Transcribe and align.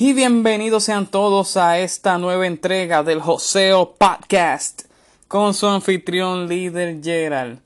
Y 0.00 0.12
bienvenidos 0.12 0.84
sean 0.84 1.08
todos 1.08 1.56
a 1.56 1.80
esta 1.80 2.18
nueva 2.18 2.46
entrega 2.46 3.02
del 3.02 3.20
Joseo 3.20 3.94
Podcast 3.94 4.82
con 5.26 5.54
su 5.54 5.66
anfitrión 5.66 6.46
líder 6.46 7.02
Gerald. 7.02 7.58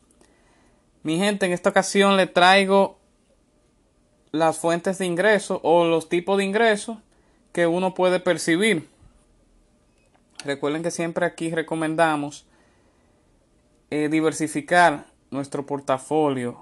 Mi 1.03 1.19
gente, 1.19 1.45
en 1.45 1.53
esta 1.53 1.69
ocasión 1.69 2.17
le 2.17 2.27
traigo 2.27 2.97
las 4.31 4.57
fuentes 4.57 4.97
de 4.97 5.05
ingreso 5.05 5.61
o 5.63 5.85
los 5.85 6.09
tipos 6.09 6.39
de 6.39 6.45
ingresos 6.45 6.97
que 7.53 7.67
uno 7.67 7.93
puede 7.93 8.19
percibir. 8.19 8.89
Recuerden 10.43 10.83
que 10.83 10.91
siempre 10.91 11.27
aquí 11.27 11.51
recomendamos 11.51 12.47
eh, 13.91 14.09
diversificar 14.11 15.05
nuestro 15.31 15.67
portafolio, 15.67 16.57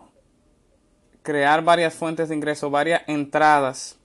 crear 1.22 1.62
varias 1.62 1.94
fuentes 1.94 2.28
de 2.28 2.34
ingreso, 2.34 2.70
varias 2.70 3.02
entradas 3.06 3.99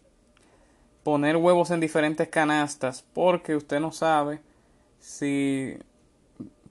poner 1.06 1.38
huevos 1.38 1.70
en 1.70 1.80
diferentes 1.80 2.28
canastas 2.30 3.06
porque 3.14 3.56
usted 3.56 3.80
no 3.80 3.92
sabe 3.92 4.40
si, 5.00 5.78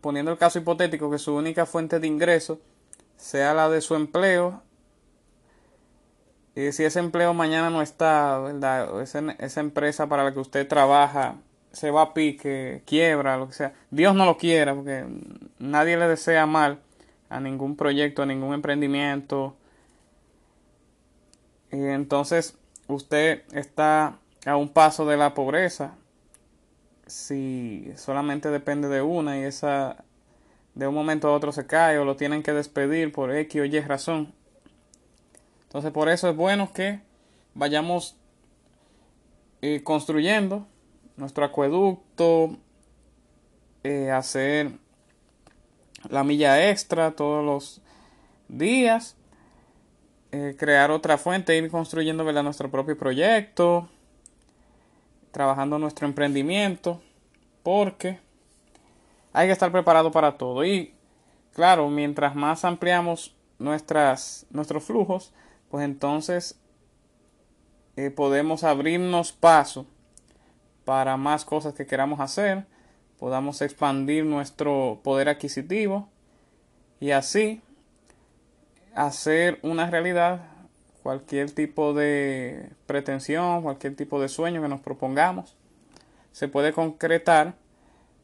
poniendo 0.01 0.33
el 0.33 0.39
caso 0.39 0.59
hipotético, 0.59 1.09
que 1.09 1.19
su 1.19 1.37
única 1.37 1.67
fuente 1.67 2.01
de 2.01 2.09
ingreso 2.09 2.59
sea 3.17 3.55
la 3.55 3.69
de 3.71 3.81
su 3.81 3.95
empleo, 3.95 4.61
y 6.57 6.73
si 6.73 6.83
ese 6.83 6.99
empleo 6.99 7.33
mañana 7.33 7.71
no 7.71 7.81
está, 7.81 8.41
¿verdad? 8.41 9.01
Esa, 9.01 9.21
esa 9.39 9.61
empresa 9.61 10.09
para 10.09 10.25
la 10.25 10.35
que 10.35 10.41
usted 10.41 10.67
trabaja 10.67 11.37
se 11.71 11.93
va 11.93 12.03
a 12.03 12.15
pique, 12.15 12.83
quiebra, 12.87 13.37
lo 13.37 13.47
que 13.47 13.55
sea. 13.55 13.73
Dios 13.93 14.17
no 14.17 14.27
lo 14.27 14.37
quiera, 14.37 14.75
porque 14.75 15.05
nadie 15.61 15.97
le 15.97 16.09
desea 16.09 16.45
mal 16.47 16.81
a 17.29 17.39
ningún 17.39 17.77
proyecto, 17.77 18.23
a 18.23 18.27
ningún 18.27 18.53
emprendimiento. 18.53 19.57
Y 21.71 21.85
entonces 21.85 22.59
usted 22.89 23.45
está 23.53 24.19
a 24.45 24.57
un 24.57 24.69
paso 24.69 25.07
de 25.07 25.17
la 25.17 25.35
pobreza 25.35 25.95
si 27.07 27.93
solamente 27.97 28.51
depende 28.51 28.89
de 28.89 29.03
una 29.03 29.39
y 29.39 29.43
esa 29.43 30.05
de 30.75 30.87
un 30.87 30.95
momento 30.95 31.29
a 31.29 31.33
otro 31.33 31.53
se 31.53 31.67
cae 31.67 31.99
o 31.99 32.05
lo 32.05 32.17
tienen 32.17 32.43
que 32.43 32.53
despedir 32.53 33.13
por 33.13 33.35
X 33.35 33.61
o 33.61 33.65
Y 33.65 33.81
razón. 33.81 34.33
Entonces 35.65 35.93
por 35.93 36.09
eso 36.09 36.29
es 36.29 36.37
bueno 36.37 36.73
que 36.73 37.01
vayamos 37.55 38.17
eh, 39.63 39.83
construyendo 39.83 40.67
nuestro 41.17 41.45
acueducto, 41.45 42.57
eh, 43.85 44.11
hacer 44.11 44.73
la 46.09 46.25
milla 46.25 46.71
extra 46.71 47.13
todos 47.13 47.45
los 47.45 47.81
días, 48.49 49.17
eh, 50.33 50.57
crear 50.59 50.91
otra 50.91 51.19
fuente, 51.19 51.57
ir 51.57 51.71
construyendo 51.71 52.25
nuestro 52.43 52.71
propio 52.71 52.99
proyecto, 52.99 53.89
trabajando 55.35 55.79
nuestro 55.81 56.07
emprendimiento, 56.07 57.03
porque 57.65 58.21
hay 59.35 59.49
que 59.49 59.53
estar 59.53 59.73
preparado 59.73 60.13
para 60.13 60.39
todo. 60.39 60.65
Y 60.65 60.95
claro, 61.53 61.91
mientras 61.91 62.35
más 62.37 62.65
ampliamos 62.65 63.35
nuestras, 63.59 64.47
nuestros 64.51 64.85
flujos, 64.85 65.35
pues 65.69 65.85
entonces 65.85 66.59
eh, 67.97 68.11
podemos 68.11 68.63
abrirnos 68.63 69.33
paso 69.33 69.87
para 70.85 71.17
más 71.17 71.45
cosas 71.45 71.75
que 71.75 71.87
queramos 71.87 72.21
hacer, 72.21 72.65
podamos 73.19 73.61
expandir 73.61 74.25
nuestro 74.25 75.01
poder 75.03 75.29
adquisitivo 75.29 76.09
y 77.01 77.11
así 77.11 77.61
hacer 78.95 79.59
una 79.63 79.91
realidad 79.91 80.54
cualquier 81.05 81.51
tipo 81.51 81.93
de 81.93 82.71
pretensión, 82.87 83.63
cualquier 83.63 83.95
tipo 83.95 84.23
de 84.23 84.31
sueño 84.31 84.63
que 84.63 84.69
nos 84.69 84.81
propongamos, 84.81 85.55
se 86.33 86.49
puede 86.49 86.73
concretar 86.73 87.57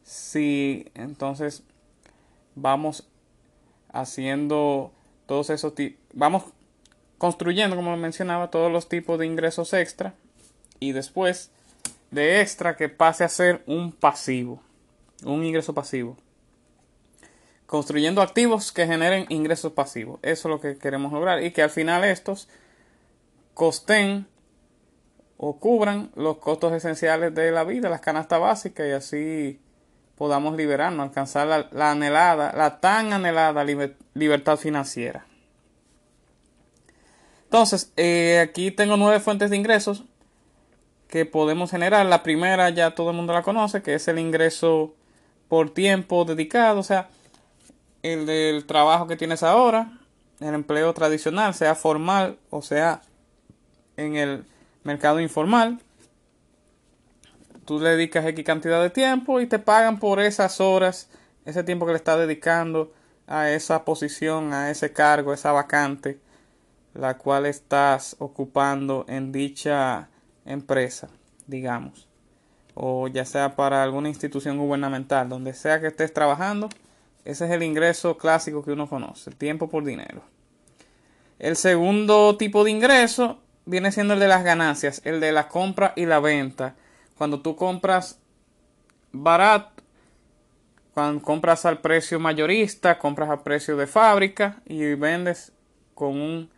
si 0.03 0.91
entonces 0.95 1.61
vamos 2.55 3.07
haciendo 3.93 4.91
todos 5.27 5.51
esos 5.51 5.73
vamos 6.13 6.45
construyendo, 7.19 7.75
como 7.75 7.95
mencionaba, 7.97 8.49
todos 8.49 8.71
los 8.71 8.89
tipos 8.89 9.19
de 9.19 9.27
ingresos 9.27 9.73
extra 9.73 10.15
y 10.79 10.91
después 10.93 11.51
de 12.09 12.41
extra 12.41 12.75
que 12.77 12.89
pase 12.89 13.23
a 13.23 13.29
ser 13.29 13.61
un 13.67 13.91
pasivo, 13.91 14.59
un 15.23 15.45
ingreso 15.45 15.75
pasivo. 15.75 16.17
Construyendo 17.67 18.23
activos 18.23 18.71
que 18.71 18.87
generen 18.87 19.27
ingresos 19.29 19.71
pasivos. 19.71 20.19
Eso 20.23 20.47
es 20.47 20.51
lo 20.51 20.59
que 20.59 20.77
queremos 20.77 21.13
lograr. 21.13 21.41
Y 21.41 21.51
que 21.51 21.61
al 21.61 21.69
final 21.69 22.03
estos 22.03 22.49
costen 23.53 24.27
o 25.37 25.57
cubran 25.57 26.11
los 26.15 26.37
costos 26.37 26.73
esenciales 26.73 27.33
de 27.33 27.51
la 27.51 27.63
vida, 27.63 27.89
las 27.89 28.01
canastas 28.01 28.39
básicas 28.39 28.87
y 28.87 28.91
así 28.91 29.59
podamos 30.15 30.55
liberarnos, 30.55 31.07
alcanzar 31.07 31.67
la, 31.71 31.91
anhelada, 31.91 32.53
la 32.55 32.79
tan 32.79 33.11
anhelada 33.11 33.65
libertad 34.13 34.57
financiera. 34.57 35.25
Entonces, 37.45 37.91
eh, 37.97 38.39
aquí 38.39 38.69
tengo 38.71 38.97
nueve 38.97 39.19
fuentes 39.19 39.49
de 39.49 39.57
ingresos 39.57 40.03
que 41.07 41.25
podemos 41.25 41.71
generar. 41.71 42.05
La 42.05 42.23
primera 42.23 42.69
ya 42.69 42.95
todo 42.95 43.09
el 43.09 43.15
mundo 43.15 43.33
la 43.33 43.41
conoce, 43.41 43.81
que 43.81 43.95
es 43.95 44.07
el 44.07 44.19
ingreso 44.19 44.93
por 45.47 45.73
tiempo 45.73 46.23
dedicado, 46.23 46.79
o 46.79 46.83
sea, 46.83 47.09
el 48.03 48.25
del 48.25 48.65
trabajo 48.65 49.07
que 49.07 49.17
tienes 49.17 49.43
ahora, 49.43 49.99
el 50.39 50.53
empleo 50.53 50.93
tradicional, 50.93 51.53
sea 51.53 51.75
formal 51.75 52.37
o 52.49 52.61
sea 52.61 53.01
en 53.97 54.15
el 54.15 54.45
mercado 54.83 55.19
informal. 55.19 55.79
Tú 57.65 57.79
le 57.79 57.91
dedicas 57.91 58.25
X 58.25 58.43
cantidad 58.43 58.81
de 58.81 58.89
tiempo 58.89 59.39
y 59.39 59.47
te 59.47 59.59
pagan 59.59 59.99
por 59.99 60.19
esas 60.19 60.59
horas, 60.59 61.09
ese 61.45 61.63
tiempo 61.63 61.85
que 61.85 61.93
le 61.93 61.97
estás 61.97 62.17
dedicando 62.17 62.91
a 63.27 63.49
esa 63.51 63.85
posición, 63.85 64.53
a 64.53 64.71
ese 64.71 64.91
cargo, 64.91 65.31
a 65.31 65.35
esa 65.35 65.51
vacante, 65.51 66.19
la 66.93 67.17
cual 67.17 67.45
estás 67.45 68.15
ocupando 68.19 69.05
en 69.07 69.31
dicha 69.31 70.09
empresa, 70.45 71.09
digamos, 71.47 72.07
o 72.73 73.07
ya 73.07 73.25
sea 73.25 73.55
para 73.55 73.83
alguna 73.83 74.09
institución 74.09 74.57
gubernamental, 74.57 75.29
donde 75.29 75.53
sea 75.53 75.79
que 75.79 75.87
estés 75.87 76.13
trabajando, 76.13 76.69
ese 77.23 77.45
es 77.45 77.51
el 77.51 77.63
ingreso 77.63 78.17
clásico 78.17 78.63
que 78.63 78.71
uno 78.71 78.89
conoce, 78.89 79.31
tiempo 79.31 79.69
por 79.69 79.83
dinero. 79.83 80.23
El 81.39 81.55
segundo 81.55 82.35
tipo 82.37 82.63
de 82.63 82.71
ingreso 82.71 83.40
viene 83.65 83.91
siendo 83.91 84.13
el 84.13 84.19
de 84.19 84.27
las 84.27 84.43
ganancias, 84.43 85.01
el 85.05 85.19
de 85.19 85.31
la 85.31 85.47
compra 85.47 85.93
y 85.95 86.05
la 86.05 86.19
venta. 86.19 86.75
Cuando 87.17 87.41
tú 87.41 87.55
compras 87.55 88.19
barato, 89.11 89.83
cuando 90.93 91.21
compras 91.21 91.65
al 91.65 91.79
precio 91.79 92.19
mayorista, 92.19 92.97
compras 92.97 93.29
a 93.29 93.43
precio 93.43 93.77
de 93.77 93.87
fábrica 93.87 94.61
y 94.65 94.93
vendes 94.95 95.53
con 95.93 96.19
un 96.19 96.49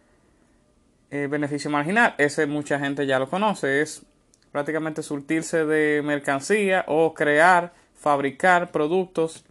eh, 1.12 1.28
beneficio 1.30 1.69
marginal. 1.69 2.16
Ese 2.18 2.47
mucha 2.47 2.80
gente 2.80 3.06
ya 3.06 3.20
lo 3.20 3.30
conoce. 3.30 3.81
Es 3.81 4.03
prácticamente 4.52 5.03
surtirse 5.03 5.66
de 5.66 6.02
mercancía 6.03 6.85
o 6.88 7.14
crear, 7.14 7.74
fabricar 7.94 8.72
productos 8.72 9.46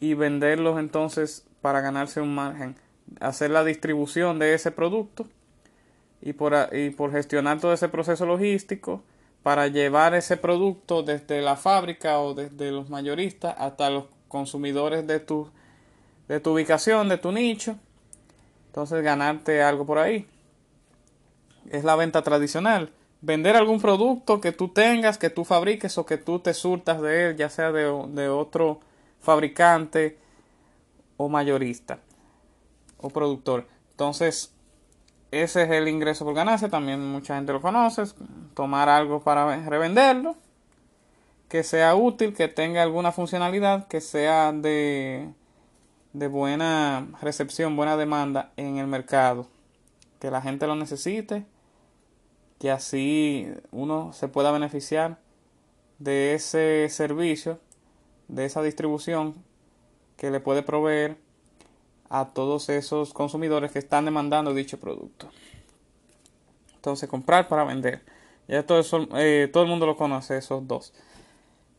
y 0.00 0.14
venderlos 0.14 0.78
entonces 0.78 1.46
para 1.60 1.80
ganarse 1.80 2.20
un 2.20 2.34
margen. 2.34 2.76
Hacer 3.20 3.50
la 3.50 3.62
distribución 3.62 4.40
de 4.40 4.54
ese 4.54 4.72
producto 4.72 5.28
y 6.20 6.32
por, 6.32 6.54
y 6.72 6.90
por 6.90 7.12
gestionar 7.12 7.60
todo 7.60 7.72
ese 7.72 7.88
proceso 7.88 8.26
logístico 8.26 9.02
para 9.42 9.68
llevar 9.68 10.14
ese 10.14 10.36
producto 10.36 11.02
desde 11.02 11.40
la 11.40 11.56
fábrica 11.56 12.18
o 12.18 12.34
desde 12.34 12.72
los 12.72 12.90
mayoristas 12.90 13.54
hasta 13.58 13.90
los 13.90 14.06
consumidores 14.26 15.06
de 15.06 15.20
tu, 15.20 15.48
de 16.26 16.40
tu 16.40 16.52
ubicación, 16.52 17.08
de 17.08 17.18
tu 17.18 17.30
nicho. 17.30 17.76
Entonces 18.66 19.02
ganarte 19.04 19.62
algo 19.62 19.86
por 19.86 19.98
ahí. 19.98 20.26
Es 21.70 21.84
la 21.84 21.94
venta 21.94 22.22
tradicional. 22.22 22.90
Vender 23.20 23.54
algún 23.54 23.80
producto 23.80 24.40
que 24.40 24.50
tú 24.50 24.68
tengas, 24.68 25.16
que 25.16 25.30
tú 25.30 25.44
fabriques 25.44 25.96
o 25.96 26.06
que 26.06 26.18
tú 26.18 26.40
te 26.40 26.52
surtas 26.52 27.00
de 27.00 27.30
él, 27.30 27.36
ya 27.36 27.48
sea 27.48 27.70
de, 27.70 27.84
de 28.08 28.28
otro 28.28 28.80
fabricante 29.20 30.18
o 31.16 31.28
mayorista 31.28 32.00
o 32.98 33.10
productor. 33.10 33.66
Entonces, 33.92 34.55
ese 35.30 35.62
es 35.62 35.70
el 35.70 35.88
ingreso 35.88 36.24
por 36.24 36.34
ganancia, 36.34 36.68
también 36.68 37.04
mucha 37.04 37.36
gente 37.36 37.52
lo 37.52 37.60
conoce, 37.60 38.04
tomar 38.54 38.88
algo 38.88 39.20
para 39.20 39.64
revenderlo, 39.68 40.36
que 41.48 41.62
sea 41.62 41.94
útil, 41.94 42.34
que 42.34 42.48
tenga 42.48 42.82
alguna 42.82 43.12
funcionalidad, 43.12 43.86
que 43.88 44.00
sea 44.00 44.52
de, 44.52 45.28
de 46.12 46.28
buena 46.28 47.06
recepción, 47.20 47.76
buena 47.76 47.96
demanda 47.96 48.52
en 48.56 48.78
el 48.78 48.86
mercado, 48.86 49.46
que 50.20 50.30
la 50.30 50.42
gente 50.42 50.66
lo 50.66 50.76
necesite, 50.76 51.44
que 52.58 52.70
así 52.70 53.48
uno 53.70 54.12
se 54.12 54.28
pueda 54.28 54.50
beneficiar 54.50 55.18
de 55.98 56.34
ese 56.34 56.88
servicio, 56.88 57.58
de 58.28 58.44
esa 58.44 58.62
distribución 58.62 59.34
que 60.16 60.30
le 60.30 60.40
puede 60.40 60.62
proveer 60.62 61.16
a 62.08 62.26
todos 62.26 62.68
esos 62.68 63.12
consumidores 63.12 63.72
que 63.72 63.78
están 63.78 64.04
demandando 64.04 64.54
dicho 64.54 64.78
producto. 64.78 65.30
Entonces, 66.74 67.08
comprar 67.08 67.48
para 67.48 67.64
vender. 67.64 68.02
Ya 68.48 68.64
todo, 68.64 68.78
eso, 68.78 69.08
eh, 69.16 69.50
todo 69.52 69.64
el 69.64 69.68
mundo 69.68 69.86
lo 69.86 69.96
conoce, 69.96 70.36
esos 70.36 70.66
dos. 70.68 70.92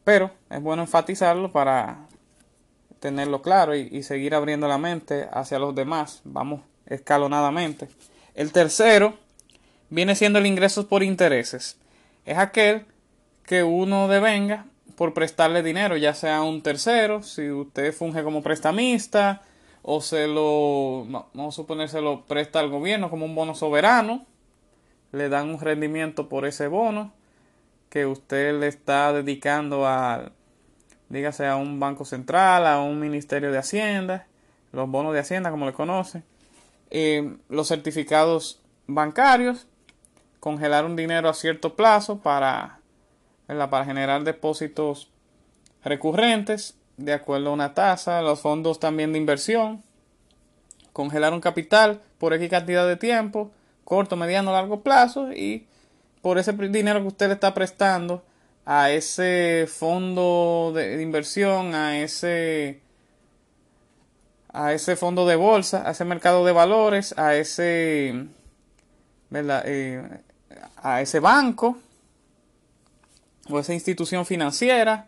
Pero 0.04 0.32
es 0.50 0.62
bueno 0.62 0.84
enfatizarlo 0.84 1.52
para 1.52 2.08
tenerlo 3.00 3.42
claro 3.42 3.76
y, 3.76 4.04
seguir 4.04 4.36
abriendo 4.36 4.68
la 4.68 4.78
mente 4.78 5.28
hacia 5.32 5.60
los 5.60 5.76
demás. 5.76 6.22
Vamos 6.24 6.62
escalonadamente. 6.86 7.88
El 8.34 8.52
tercero 8.52 9.16
viene 9.90 10.16
siendo 10.16 10.40
el 10.40 10.46
ingresos 10.46 10.86
por 10.86 11.04
intereses. 11.04 11.78
Es 12.26 12.38
aquel 12.38 12.86
que 13.46 13.64
uno 13.64 14.08
devenga 14.08 14.66
por 14.96 15.14
prestarle 15.14 15.64
dinero, 15.64 15.96
ya 15.96 16.14
sea 16.14 16.38
a 16.38 16.44
un 16.44 16.62
tercero, 16.62 17.22
si 17.22 17.50
usted 17.52 17.94
funge 17.94 18.24
como 18.24 18.42
prestamista, 18.42 19.44
o 19.90 20.02
se 20.02 20.28
lo, 20.28 21.06
vamos 21.06 21.56
a 21.56 21.56
suponer, 21.56 21.88
se 21.88 22.02
lo 22.02 22.26
presta 22.26 22.60
al 22.60 22.70
gobierno 22.70 23.10
como 23.10 23.24
un 23.24 23.36
bono 23.36 23.56
soberano, 23.56 24.26
le 25.14 25.30
dan 25.30 25.50
un 25.50 25.62
rendimiento 25.62 26.28
por 26.28 26.46
ese 26.46 26.68
bono 26.68 27.14
que 27.90 28.06
usted 28.06 28.60
le 28.60 28.68
está 28.68 29.14
dedicando 29.14 29.88
a, 29.88 30.34
dígase, 31.08 31.48
a 31.48 31.56
un 31.56 31.80
banco 31.80 32.04
central, 32.04 32.68
a 32.68 32.82
un 32.82 33.00
ministerio 33.00 33.50
de 33.50 33.60
Hacienda, 33.60 34.28
los 34.74 34.90
bonos 34.90 35.14
de 35.14 35.20
Hacienda, 35.20 35.52
como 35.52 35.66
le 35.66 35.72
conocen, 35.72 36.26
eh, 36.90 37.38
los 37.48 37.70
certificados 37.70 38.60
bancarios, 38.88 39.68
congelar 40.42 40.84
un 40.84 40.98
dinero 40.98 41.30
a 41.30 41.34
cierto 41.34 41.78
plazo 41.78 42.20
para, 42.20 42.82
para 43.48 43.86
generar 43.86 44.26
depósitos 44.26 45.10
recurrentes 45.82 46.78
de 46.98 47.14
acuerdo 47.14 47.50
a 47.50 47.54
una 47.54 47.74
tasa, 47.74 48.22
los 48.22 48.42
fondos 48.42 48.80
también 48.80 49.14
de 49.14 49.20
inversión, 49.20 49.84
congelar 50.94 51.34
un 51.34 51.42
capital 51.42 52.02
por 52.18 52.34
X 52.34 52.50
cantidad 52.50 52.88
de 52.88 52.98
tiempo, 52.98 53.52
corto, 53.84 54.16
mediano, 54.16 54.52
largo 54.52 54.82
plazo 54.82 55.32
y 55.32 55.68
por 56.22 56.40
ese 56.40 56.54
dinero 56.54 57.02
que 57.02 57.08
usted 57.08 57.28
le 57.28 57.36
está 57.36 57.54
prestando 57.54 58.24
a 58.66 58.90
ese 58.90 59.68
fondo 59.68 60.74
de, 60.76 61.02
inversión, 61.02 61.74
a 61.74 62.00
ese 62.00 62.82
a 64.52 64.74
ese 64.74 64.96
fondo 64.96 65.28
de 65.28 65.36
bolsa, 65.36 65.88
a 65.88 65.92
ese 65.92 66.04
mercado 66.04 66.44
de 66.44 66.52
valores, 66.52 67.14
a 67.18 67.36
ese 67.36 68.26
eh, 69.32 70.22
a 70.78 71.02
ese 71.02 71.20
banco 71.20 71.78
o 73.50 73.60
esa 73.60 73.74
institución 73.74 74.26
financiera 74.26 75.08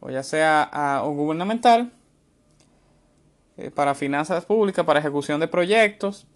o 0.00 0.10
ya 0.10 0.22
sea 0.22 1.00
o 1.04 1.10
gubernamental 1.12 1.92
eh, 3.58 3.72
para 3.72 3.96
finanzas 3.96 4.44
públicas, 4.44 4.84
para 4.84 5.00
ejecución 5.00 5.40
de 5.40 5.48
proyectos, 5.48 6.28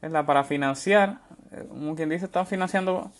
la 0.00 0.24
para 0.24 0.44
financiar, 0.44 1.20
eh, 1.52 1.66
como 1.68 1.94
quien 1.94 2.08
dice, 2.08 2.24
están 2.24 2.46
financiando 2.46 3.10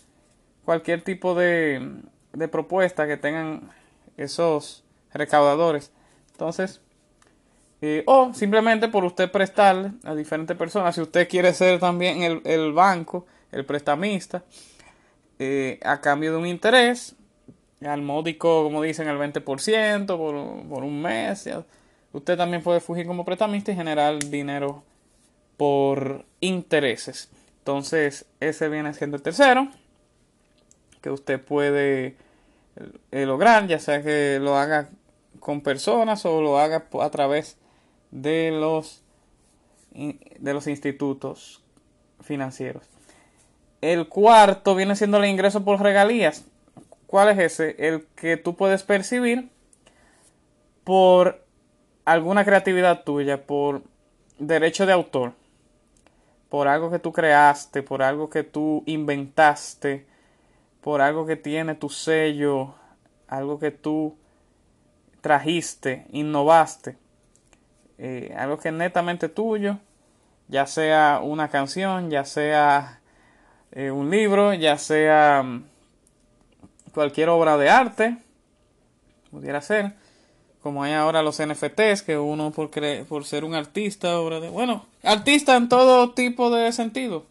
cualquier 0.65 1.03
tipo 1.03 1.35
de, 1.35 2.01
de 2.33 2.47
propuesta 2.47 3.05
que 3.05 3.17
tengan 3.17 3.69
esos 4.17 4.83
recaudadores. 5.13 5.91
Entonces, 6.31 6.81
eh, 7.81 8.03
o 8.07 8.33
simplemente 8.33 8.87
por 8.87 9.05
usted 9.05 9.31
prestarle 9.31 9.91
a 10.03 10.15
diferentes 10.15 10.57
personas, 10.57 10.95
si 10.95 11.01
usted 11.01 11.29
quiere 11.29 11.53
ser 11.53 11.79
también 11.79 12.23
el, 12.23 12.41
el 12.45 12.73
banco, 12.73 13.27
el 13.51 13.63
prestamista, 13.63 14.43
a 15.85 16.01
cambio 16.01 16.31
de 16.31 16.37
un 16.37 16.47
interés, 16.47 17.15
al 17.85 18.01
módico, 18.01 18.63
como 18.63 18.81
dicen, 18.81 19.07
el 19.07 19.17
20% 19.17 20.05
por, 20.05 20.67
por 20.67 20.83
un 20.83 21.01
mes. 21.01 21.49
Usted 22.11 22.37
también 22.37 22.63
puede 22.63 22.79
fugir 22.79 23.05
como 23.05 23.25
prestamista 23.25 23.71
y 23.71 23.75
generar 23.75 24.19
dinero 24.19 24.83
por 25.57 26.25
intereses. 26.39 27.29
Entonces, 27.59 28.25
ese 28.39 28.69
viene 28.69 28.93
siendo 28.93 29.17
el 29.17 29.23
tercero 29.23 29.69
que 31.01 31.09
usted 31.09 31.41
puede 31.41 32.15
eh, 33.11 33.25
lograr, 33.25 33.67
ya 33.67 33.79
sea 33.79 34.01
que 34.03 34.39
lo 34.41 34.57
haga 34.57 34.89
con 35.39 35.61
personas 35.61 36.25
o 36.25 36.41
lo 36.41 36.59
haga 36.59 36.85
a 37.01 37.09
través 37.09 37.57
de 38.11 38.51
los 38.51 39.01
de 39.91 40.53
los 40.53 40.67
institutos 40.67 41.61
financieros. 42.21 42.83
El 43.81 44.07
cuarto 44.07 44.75
viene 44.75 44.95
siendo 44.95 45.17
el 45.17 45.25
ingreso 45.25 45.63
por 45.63 45.81
regalías. 45.81 46.45
¿Cuál 47.09 47.29
es 47.29 47.39
ese? 47.39 47.75
El 47.79 48.05
que 48.15 48.37
tú 48.37 48.55
puedes 48.55 48.83
percibir 48.83 49.49
por 50.83 51.43
alguna 52.05 52.45
creatividad 52.45 53.03
tuya, 53.03 53.47
por 53.47 53.81
derecho 54.37 54.85
de 54.85 54.93
autor, 54.93 55.33
por 56.49 56.67
algo 56.67 56.91
que 56.91 56.99
tú 56.99 57.11
creaste, 57.11 57.81
por 57.81 58.03
algo 58.03 58.29
que 58.29 58.43
tú 58.43 58.83
inventaste, 58.85 60.05
por 60.81 61.01
algo 61.01 61.25
que 61.25 61.35
tiene 61.35 61.73
tu 61.73 61.89
sello, 61.89 62.75
algo 63.27 63.57
que 63.57 63.71
tú 63.71 64.15
trajiste, 65.21 66.05
innovaste, 66.11 66.95
eh, 67.97 68.35
algo 68.37 68.59
que 68.59 68.69
es 68.69 68.75
netamente 68.75 69.29
tuyo, 69.29 69.79
ya 70.47 70.67
sea 70.67 71.21
una 71.23 71.49
canción, 71.49 72.11
ya 72.11 72.23
sea 72.23 73.01
eh, 73.71 73.89
un 73.89 74.11
libro, 74.11 74.53
ya 74.53 74.77
sea 74.77 75.41
mm, 75.41 75.78
cualquier 76.93 77.29
obra 77.29 77.57
de 77.57 77.69
arte, 77.69 78.17
pudiera 79.31 79.61
ser, 79.61 79.93
como 80.61 80.83
hay 80.83 80.93
ahora 80.93 81.23
los 81.23 81.41
NFTs, 81.41 82.01
que 82.01 82.17
uno 82.17 82.51
por, 82.51 82.71
por 83.07 83.25
ser 83.25 83.43
un 83.43 83.55
artista, 83.55 84.19
obra 84.19 84.39
de, 84.39 84.49
bueno, 84.49 84.85
artista 85.03 85.55
en 85.55 85.69
todo 85.69 86.11
tipo 86.11 86.49
de 86.49 86.71
sentido, 86.71 87.25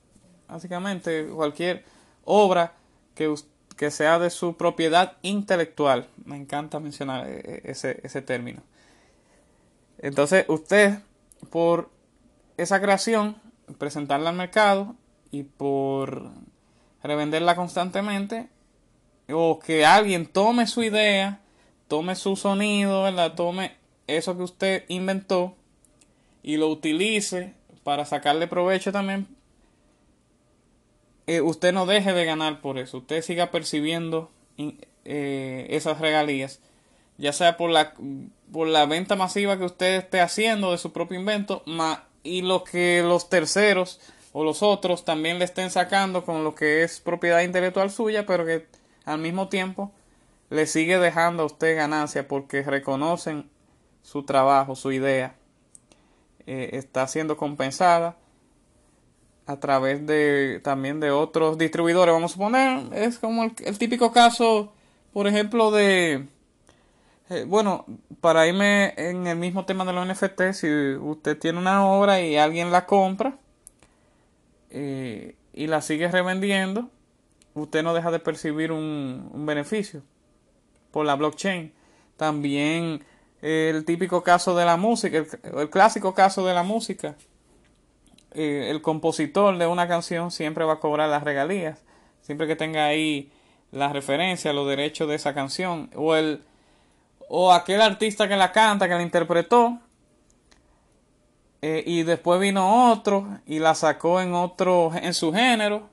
básicamente 0.49 1.27
cualquier 1.27 1.85
obra 2.25 2.73
que, 3.15 3.35
que 3.77 3.91
sea 3.91 4.19
de 4.19 4.31
su 4.31 4.57
propiedad 4.57 5.17
intelectual, 5.23 6.09
me 6.25 6.37
encanta 6.37 6.81
mencionar 6.81 7.29
e, 7.29 7.39
e, 7.39 7.71
ese, 7.71 8.01
ese 8.03 8.23
término. 8.23 8.63
Entonces 9.99 10.45
usted, 10.49 11.01
por 11.51 11.91
esa 12.57 12.81
creación, 12.81 13.37
presentarla 13.79 14.31
al 14.31 14.37
mercado 14.37 14.95
y 15.31 15.43
por 15.43 16.31
revenderla 17.03 17.57
constantemente, 17.57 18.49
o 19.31 19.59
que 19.59 19.85
alguien 19.85 20.27
tome 20.27 20.67
su 20.67 20.83
idea, 20.83 21.41
tome 21.87 22.17
su 22.17 22.37
sonido, 22.37 23.03
¿verdad? 23.03 23.35
Tome 23.35 23.77
eso 24.07 24.37
que 24.37 24.43
usted 24.43 24.85
inventó 24.89 25.55
y 26.43 26.57
lo 26.57 26.69
utilice 26.69 27.55
para 27.85 28.05
sacarle 28.05 28.47
provecho 28.47 28.93
también. 28.93 29.27
Eh, 31.27 31.43
usted 31.43 31.75
no 31.75 31.85
deje 31.85 32.15
de 32.15 32.25
ganar 32.25 32.61
por 32.61 32.79
eso. 32.79 32.99
Usted 32.99 33.23
siga 33.23 33.51
percibiendo 33.51 34.31
eh, 35.05 35.67
esas 35.71 36.01
regalías, 36.01 36.61
ya 37.19 37.33
sea 37.33 37.57
por 37.59 37.71
la, 37.71 37.93
por 38.51 38.67
la 38.67 38.87
venta 38.87 39.15
masiva 39.15 39.59
que 39.59 39.65
usted 39.65 39.97
esté 39.97 40.21
haciendo 40.21 40.73
de 40.73 40.79
su 40.79 40.93
propio 40.93 41.19
invento, 41.19 41.63
y 42.23 42.43
lo 42.43 42.65
que 42.65 43.03
los 43.03 43.29
terceros 43.29 44.01
o 44.33 44.43
los 44.45 44.63
otros 44.63 45.05
también 45.05 45.39
le 45.39 45.45
estén 45.45 45.71
sacando 45.71 46.25
con 46.25 46.45
lo 46.45 46.55
que 46.55 46.83
es 46.83 47.01
propiedad 47.01 47.41
intelectual 47.43 47.91
suya, 47.91 48.25
pero 48.25 48.47
que 48.47 48.67
al 49.09 49.19
mismo 49.19 49.49
tiempo 49.49 49.93
le 50.51 50.67
sigue 50.67 50.99
dejando 50.99 51.43
a 51.43 51.47
usted 51.47 51.77
ganancia 51.77 52.27
porque 52.27 52.63
reconocen 52.63 53.49
su 54.03 54.23
trabajo, 54.23 54.75
su 54.75 54.93
idea. 54.93 55.35
Eh, 56.47 56.71
está 56.73 57.07
siendo 57.07 57.37
compensada 57.37 58.17
a 59.47 59.61
través 59.61 60.07
de 60.07 60.61
también 60.63 61.01
de 61.01 61.11
otros 61.11 61.59
distribuidores. 61.59 62.15
Vamos 62.15 62.33
a 62.33 62.35
suponer, 62.35 62.95
es 62.95 63.19
como 63.19 63.45
el, 63.45 63.79
típico 63.79 64.13
caso, 64.13 64.73
por 65.13 65.27
ejemplo, 65.27 65.71
de... 65.71 66.27
Eh, 67.31 67.45
bueno, 67.47 67.85
para 68.23 68.47
irme 68.47 68.95
en 68.97 69.27
el 69.27 69.37
mismo 69.37 69.67
tema 69.67 69.85
de 69.85 69.93
los 69.93 70.07
NFT, 70.07 70.53
si 70.53 70.95
usted 70.95 71.39
tiene 71.39 71.59
una 71.59 71.87
obra 71.87 72.23
y 72.23 72.39
alguien 72.39 72.73
la 72.73 72.87
compra 72.87 73.37
eh, 74.71 75.35
y 75.53 75.67
la 75.67 75.83
sigue 75.83 76.09
revendiendo, 76.09 76.89
usted 77.63 77.83
no 77.83 77.95
deja 77.95 78.11
de 78.11 78.19
percibir 78.19 78.73
un, 78.73 79.31
beneficio 79.47 80.03
por 80.91 81.07
la 81.07 81.17
blockchain. 81.17 81.73
También 82.17 83.05
el 83.41 83.85
típico 83.85 84.23
caso 84.23 84.57
de 84.57 84.65
la 84.65 84.77
música, 84.77 85.19
el, 85.19 85.71
clásico 85.71 86.15
caso 86.15 86.45
de 86.47 86.55
la 86.55 86.63
música. 86.63 87.17
Eh, 88.33 88.69
el 88.71 88.83
compositor 88.83 89.57
de 89.57 89.67
una 89.67 89.89
canción 89.89 90.31
siempre 90.31 90.65
va 90.65 90.75
a 90.75 90.81
cobrar 90.81 91.09
las 91.09 91.23
regalías, 91.23 91.83
siempre 92.21 92.47
que 92.47 92.57
tenga 92.57 92.87
ahí 92.87 93.33
la 93.71 93.93
referencia, 93.93 94.53
los 94.53 94.69
derechos 94.69 95.09
de 95.09 95.15
esa 95.15 95.35
canción, 95.35 95.91
o 95.95 96.15
el 96.15 96.43
o 97.29 97.53
aquel 97.53 97.81
artista 97.83 98.27
que 98.27 98.37
la 98.37 98.53
canta, 98.53 98.89
que 98.89 98.95
la 98.95 99.03
interpretó, 99.03 99.79
eh, 101.61 101.83
y 101.87 102.05
después 102.05 102.41
vino 102.41 102.91
otro 102.91 103.41
y 103.47 103.59
la 103.59 103.75
sacó 103.75 104.21
en 104.21 104.33
otro, 104.33 104.93
en 104.95 105.13
su 105.13 105.33
género, 105.33 105.89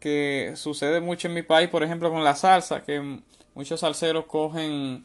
que 0.00 0.54
sucede 0.56 1.00
mucho 1.00 1.28
en 1.28 1.34
mi 1.34 1.42
país, 1.42 1.68
por 1.68 1.82
ejemplo, 1.82 2.10
con 2.10 2.24
la 2.24 2.34
salsa, 2.34 2.82
que 2.82 3.20
muchos 3.54 3.80
salseros 3.80 4.24
cogen, 4.24 5.04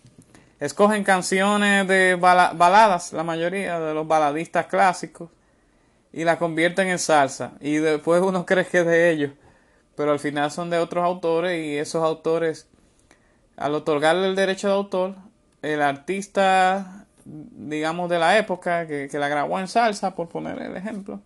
escogen 0.59 1.03
canciones 1.03 1.87
de 1.87 2.15
baladas, 2.15 3.13
la 3.13 3.23
mayoría 3.23 3.79
de 3.79 3.93
los 3.93 4.07
baladistas 4.07 4.67
clásicos, 4.67 5.29
y 6.13 6.23
la 6.23 6.39
convierten 6.39 6.87
en 6.87 6.97
salsa, 6.97 7.51
y 7.59 7.75
después 7.75 8.21
uno 8.21 8.45
cree 8.47 8.65
que 8.65 8.79
es 8.79 8.85
de 8.85 9.11
ellos, 9.11 9.31
pero 9.95 10.13
al 10.13 10.19
final 10.19 10.49
son 10.49 10.69
de 10.69 10.79
otros 10.79 11.03
autores 11.03 11.63
y 11.63 11.77
esos 11.77 12.03
autores, 12.03 12.67
al 13.57 13.75
otorgarle 13.75 14.27
el 14.27 14.35
derecho 14.35 14.67
de 14.67 14.73
autor, 14.73 15.15
el 15.61 15.81
artista, 15.81 17.05
digamos, 17.25 18.09
de 18.09 18.19
la 18.19 18.37
época 18.37 18.87
que, 18.87 19.09
que 19.09 19.19
la 19.19 19.27
grabó 19.27 19.59
en 19.59 19.67
salsa, 19.67 20.15
por 20.15 20.29
poner 20.29 20.61
el 20.61 20.77
ejemplo, 20.77 21.19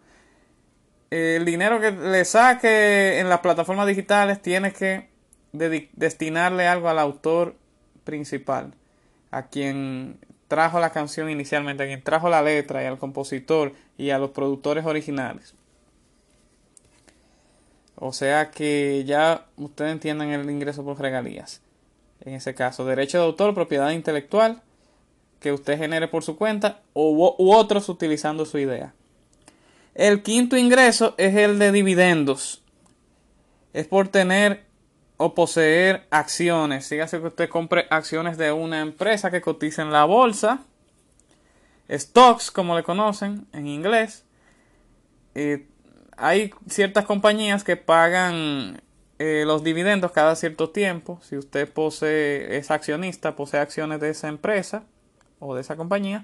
el 1.11 1.45
dinero 1.45 1.79
que 1.79 1.91
le 1.91 2.25
saque 2.25 3.19
en 3.19 3.29
las 3.29 3.39
plataformas 3.39 3.87
digitales 3.87 4.41
tiene 4.41 4.73
que 4.73 5.09
destinarle 5.51 6.67
algo 6.67 6.89
al 6.89 6.99
autor 6.99 7.55
principal, 8.03 8.73
a 9.31 9.47
quien 9.47 10.19
trajo 10.47 10.79
la 10.79 10.91
canción 10.91 11.29
inicialmente, 11.29 11.83
a 11.83 11.87
quien 11.87 12.03
trajo 12.03 12.29
la 12.29 12.41
letra 12.41 12.83
y 12.83 12.85
al 12.85 12.97
compositor 12.97 13.73
y 13.97 14.11
a 14.11 14.19
los 14.19 14.31
productores 14.31 14.85
originales. 14.85 15.55
O 17.95 18.13
sea 18.13 18.51
que 18.51 19.03
ya 19.05 19.45
ustedes 19.57 19.91
entiendan 19.91 20.29
el 20.29 20.49
ingreso 20.49 20.85
por 20.85 20.99
regalías. 20.99 21.61
En 22.21 22.33
ese 22.33 22.53
caso, 22.55 22.85
derecho 22.85 23.17
de 23.17 23.25
autor, 23.25 23.53
propiedad 23.53 23.91
intelectual 23.91 24.61
que 25.39 25.51
usted 25.51 25.77
genere 25.77 26.07
por 26.07 26.23
su 26.23 26.37
cuenta 26.37 26.81
u, 26.93 27.33
u 27.37 27.53
otros 27.53 27.89
utilizando 27.89 28.45
su 28.45 28.57
idea. 28.57 28.93
El 29.99 30.23
quinto 30.23 30.55
ingreso 30.55 31.13
es 31.17 31.35
el 31.35 31.59
de 31.59 31.73
dividendos. 31.73 32.63
Es 33.73 33.85
por 33.85 34.07
tener 34.07 34.63
o 35.17 35.35
poseer 35.35 36.07
acciones. 36.09 36.85
Sígase 36.85 37.19
que 37.19 37.27
usted 37.27 37.49
compre 37.49 37.85
acciones 37.89 38.37
de 38.37 38.53
una 38.53 38.79
empresa 38.79 39.29
que 39.29 39.41
cotiza 39.41 39.81
en 39.81 39.91
la 39.91 40.05
bolsa. 40.05 40.63
Stocks, 41.91 42.49
como 42.49 42.77
le 42.77 42.83
conocen 42.83 43.45
en 43.51 43.67
inglés. 43.67 44.23
hay 46.15 46.53
ciertas 46.69 47.03
compañías 47.03 47.65
que 47.65 47.75
pagan 47.75 48.81
eh, 49.17 49.43
los 49.45 49.65
dividendos 49.65 50.13
cada 50.13 50.37
cierto 50.37 50.69
tiempo. 50.69 51.19
Si 51.23 51.35
usted 51.35 51.69
posee, 51.69 52.55
es 52.55 52.71
accionista, 52.71 53.35
posee 53.35 53.59
acciones 53.59 53.99
de 53.99 54.11
esa 54.11 54.29
empresa 54.29 54.85
o 55.39 55.55
de 55.55 55.59
esa 55.59 55.75
compañía, 55.75 56.23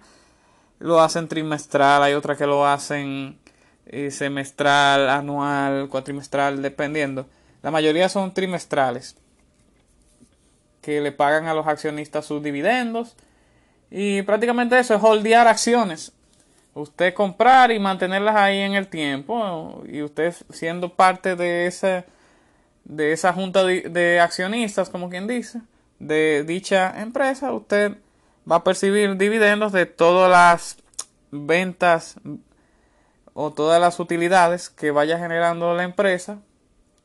lo 0.80 1.02
hacen 1.02 1.28
trimestral. 1.28 2.04
Hay 2.04 2.14
otras 2.14 2.38
que 2.38 2.48
lo 2.48 2.66
hacen 2.66 3.44
eh, 3.88 4.12
semestral, 4.12 5.10
anual, 5.10 5.90
cuatrimestral, 5.90 6.62
dependiendo. 6.62 7.28
La 7.62 7.72
mayoría 7.72 8.10
son 8.10 8.34
trimestrales, 8.34 9.16
que 10.82 11.02
le 11.02 11.12
pagan 11.12 11.48
a 11.48 11.54
los 11.54 11.68
accionistas 11.68 12.26
sus 12.26 12.42
dividendos. 12.44 13.16
Y 13.92 14.22
prácticamente 14.24 14.78
eso 14.78 14.96
es 14.96 15.04
holdear 15.04 15.48
acciones. 15.48 16.12
Usted 16.74 17.14
comprar 17.14 17.72
y 17.72 17.80
mantenerlas 17.80 18.36
ahí 18.36 18.60
en 18.60 18.74
el 18.74 18.88
tiempo. 18.88 19.84
Y 19.88 20.02
usted 20.02 20.34
siendo 20.52 20.94
parte 20.94 21.36
de 21.36 21.68
esa, 21.68 22.06
de 22.84 23.14
esa 23.14 23.34
junta 23.34 23.64
de 23.64 24.20
accionistas, 24.20 24.90
como 24.90 25.10
quien 25.10 25.28
dice, 25.28 25.62
de 26.00 26.44
dicha 26.44 27.02
empresa, 27.02 27.54
usted 27.54 27.98
va 28.50 28.58
a 28.58 28.64
percibir 28.64 29.18
dividendos 29.18 29.72
de 29.72 29.86
todas 29.86 30.30
las 30.30 30.78
ventas 31.32 32.16
o 33.38 33.52
todas 33.52 33.82
las 33.82 34.00
utilidades 34.00 34.70
que 34.70 34.92
vaya 34.92 35.20
generando 35.20 35.76
la 35.76 35.84
empresa 35.84 36.40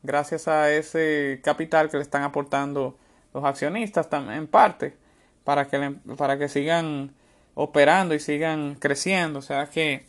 gracias 0.04 0.46
a 0.46 0.70
ese 0.70 1.40
capital 1.42 1.90
que 1.90 1.96
le 1.96 2.04
están 2.04 2.22
aportando 2.22 2.96
los 3.34 3.44
accionistas 3.44 4.08
en 4.12 4.46
parte 4.46 4.96
para 5.42 5.66
que, 5.66 5.96
para 6.16 6.38
que 6.38 6.49
sigan 6.49 7.12
operando 7.54 8.14
y 8.14 8.20
sigan 8.20 8.76
creciendo. 8.76 9.40
O 9.40 9.42
sea 9.42 9.66
que 9.66 10.06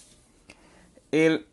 el, 1.12 1.48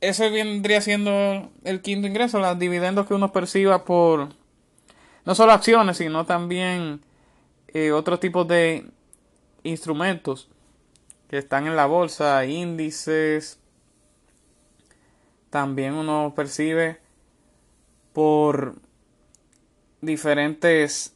ese 0.00 0.30
vendría 0.30 0.80
siendo 0.80 1.50
el 1.64 1.82
quinto 1.82 2.08
ingreso, 2.08 2.38
los 2.38 2.58
dividendos 2.58 3.06
que 3.06 3.12
uno 3.12 3.32
perciba 3.32 3.84
por 3.84 4.30
no 5.26 5.34
solo 5.34 5.52
acciones, 5.52 5.98
sino 5.98 6.24
también 6.24 7.02
eh, 7.68 7.92
otros 7.92 8.18
tipos 8.18 8.48
de 8.48 8.86
instrumentos 9.62 10.48
que 11.28 11.36
están 11.36 11.66
en 11.66 11.76
la 11.76 11.84
bolsa, 11.84 12.46
índices, 12.46 13.58
también 15.50 15.94
uno 15.94 16.32
percibe 16.34 16.98
por 18.12 18.76
diferentes 20.00 21.14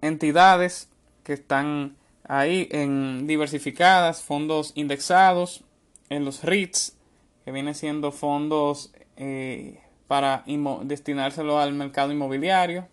entidades 0.00 0.88
que 1.22 1.32
están 1.32 1.96
ahí 2.24 2.68
en 2.70 3.26
diversificadas, 3.26 4.22
fondos 4.22 4.72
indexados, 4.74 5.64
en 6.10 6.24
los 6.24 6.42
REITs, 6.42 6.96
que 7.44 7.52
vienen 7.52 7.74
siendo 7.74 8.12
fondos 8.12 8.92
eh, 9.16 9.80
para 10.06 10.44
destinárselo 10.82 11.58
al 11.58 11.72
mercado 11.72 12.12
inmobiliario. 12.12 12.88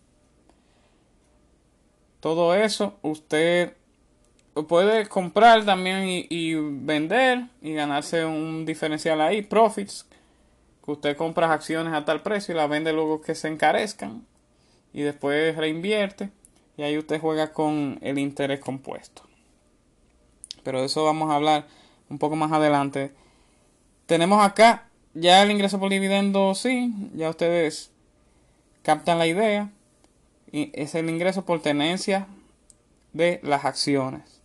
Todo 2.19 2.55
eso 2.55 2.97
usted 3.01 3.75
puede 4.67 5.07
comprar 5.07 5.65
también 5.65 6.07
y, 6.07 6.27
y, 6.29 6.55
vender 6.55 7.47
y 7.61 7.73
ganarse 7.73 8.25
un 8.25 8.65
diferencial 8.65 9.21
ahí, 9.21 9.41
profits, 9.41 10.05
que 10.83 10.91
usted 10.91 11.17
compra 11.17 11.53
acciones 11.53 11.93
a 11.93 12.05
tal 12.05 12.21
precio 12.21 12.53
y 12.53 12.57
las 12.57 12.69
vende 12.69 12.93
luego 12.93 13.21
que 13.21 13.35
se 13.35 13.47
encarezcan 13.47 14.25
y 14.93 15.01
después 15.01 15.55
reinvierte 15.55 16.29
y 16.77 16.83
ahí 16.83 16.97
usted 16.97 17.19
juega 17.19 17.53
con 17.53 17.99
el 18.01 18.17
interés 18.17 18.59
compuesto. 18.59 19.23
Pero 20.63 20.79
de 20.79 20.85
eso 20.85 21.03
vamos 21.03 21.31
a 21.31 21.35
hablar 21.35 21.67
un 22.09 22.17
poco 22.17 22.35
más 22.35 22.51
adelante. 22.51 23.11
Tenemos 24.05 24.43
acá 24.43 24.87
ya 25.13 25.43
el 25.43 25.51
ingreso 25.51 25.79
por 25.79 25.89
dividendo, 25.89 26.55
sí, 26.55 26.93
ya 27.13 27.29
ustedes 27.29 27.91
captan 28.83 29.19
la 29.19 29.27
idea. 29.27 29.69
Y 30.51 30.71
es 30.73 30.95
el 30.95 31.09
ingreso 31.09 31.45
por 31.45 31.61
tenencia 31.61 32.27
de 33.13 33.39
las 33.43 33.65
acciones. 33.65 34.41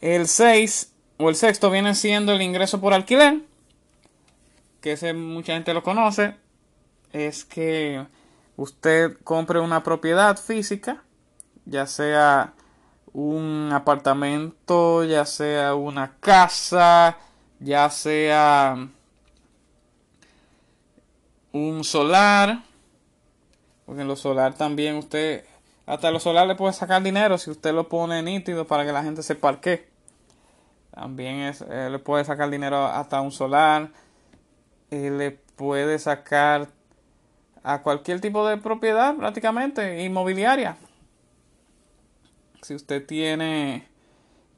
El 0.00 0.28
6 0.28 0.92
o 1.18 1.28
el 1.28 1.36
sexto 1.36 1.70
viene 1.70 1.94
siendo 1.94 2.32
el 2.32 2.42
ingreso 2.42 2.80
por 2.80 2.92
alquiler 2.92 3.40
que 4.80 4.92
ese 4.92 5.12
mucha 5.12 5.54
gente 5.54 5.74
lo 5.74 5.82
conoce, 5.82 6.36
es 7.12 7.44
que 7.44 8.06
usted 8.56 9.16
compre 9.24 9.60
una 9.60 9.82
propiedad 9.82 10.36
física, 10.36 11.02
ya 11.64 11.86
sea 11.86 12.54
un 13.12 13.70
apartamento, 13.72 15.04
ya 15.04 15.24
sea 15.24 15.74
una 15.74 16.16
casa, 16.20 17.18
ya 17.58 17.90
sea 17.90 18.88
un 21.52 21.84
solar, 21.84 22.62
porque 23.84 24.02
en 24.02 24.08
lo 24.08 24.16
solar 24.16 24.54
también 24.54 24.96
usted, 24.96 25.44
hasta 25.86 26.10
lo 26.10 26.20
solar 26.20 26.46
le 26.46 26.54
puede 26.54 26.72
sacar 26.72 27.02
dinero 27.02 27.38
si 27.38 27.50
usted 27.50 27.74
lo 27.74 27.88
pone 27.88 28.22
nítido 28.22 28.66
para 28.66 28.84
que 28.84 28.92
la 28.92 29.02
gente 29.02 29.22
se 29.22 29.34
parque. 29.34 29.88
También 30.92 31.40
es, 31.40 31.62
eh, 31.62 31.88
le 31.90 31.98
puede 31.98 32.24
sacar 32.24 32.50
dinero 32.50 32.86
hasta 32.86 33.20
un 33.20 33.32
solar 33.32 33.90
eh, 34.90 35.10
le 35.10 35.30
puede 35.30 35.98
sacar 36.00 36.68
a 37.62 37.82
cualquier 37.82 38.20
tipo 38.20 38.46
de 38.46 38.56
propiedad 38.56 39.14
prácticamente 39.14 40.02
inmobiliaria. 40.02 40.76
Si 42.62 42.74
usted 42.74 43.06
tiene, 43.06 43.86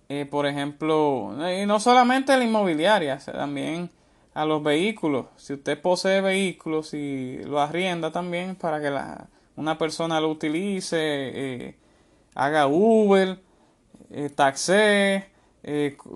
eh, 0.08 0.24
por 0.24 0.46
ejemplo, 0.46 1.34
y 1.50 1.66
no 1.66 1.80
solamente 1.80 2.36
la 2.36 2.44
inmobiliaria, 2.44 3.18
también 3.18 3.90
a 4.32 4.46
los 4.46 4.62
vehículos. 4.62 5.26
Si 5.36 5.52
usted 5.52 5.80
posee 5.80 6.22
vehículos 6.22 6.94
y 6.94 7.38
lo 7.44 7.60
arrienda 7.60 8.10
también 8.10 8.56
para 8.56 8.80
que 8.80 8.88
la, 8.88 9.28
una 9.56 9.76
persona 9.76 10.20
lo 10.20 10.30
utilice, 10.30 10.96
eh, 10.98 11.76
haga 12.34 12.66
Uber, 12.68 13.38
taxi, 14.34 15.24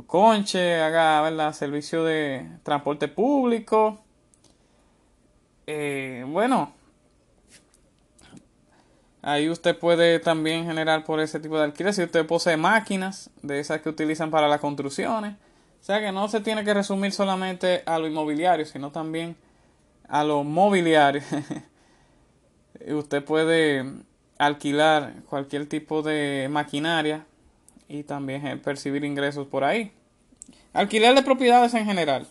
conche, 0.06 0.80
haga 0.80 1.52
servicio 1.52 2.02
de 2.04 2.48
transporte 2.62 3.08
público 3.08 4.05
eh, 5.66 6.24
bueno, 6.28 6.72
ahí 9.22 9.48
usted 9.48 9.76
puede 9.76 10.20
también 10.20 10.64
generar 10.64 11.04
por 11.04 11.20
ese 11.20 11.40
tipo 11.40 11.58
de 11.58 11.64
alquiler. 11.64 11.92
Si 11.92 12.02
usted 12.02 12.26
posee 12.26 12.56
máquinas 12.56 13.30
de 13.42 13.60
esas 13.60 13.80
que 13.80 13.88
utilizan 13.88 14.30
para 14.30 14.48
las 14.48 14.60
construcciones. 14.60 15.34
O 15.80 15.84
sea 15.86 16.00
que 16.00 16.10
no 16.12 16.28
se 16.28 16.40
tiene 16.40 16.64
que 16.64 16.74
resumir 16.74 17.12
solamente 17.12 17.82
a 17.86 17.98
lo 17.98 18.06
inmobiliario, 18.06 18.66
sino 18.66 18.90
también 18.90 19.36
a 20.08 20.24
lo 20.24 20.42
mobiliario. 20.44 21.22
usted 22.88 23.24
puede 23.24 23.84
alquilar 24.38 25.14
cualquier 25.28 25.68
tipo 25.68 26.02
de 26.02 26.48
maquinaria 26.50 27.24
y 27.88 28.02
también 28.02 28.60
percibir 28.60 29.04
ingresos 29.04 29.46
por 29.46 29.64
ahí. 29.64 29.92
Alquiler 30.72 31.14
de 31.14 31.22
propiedades 31.22 31.72
en 31.74 31.86
general 31.86 32.26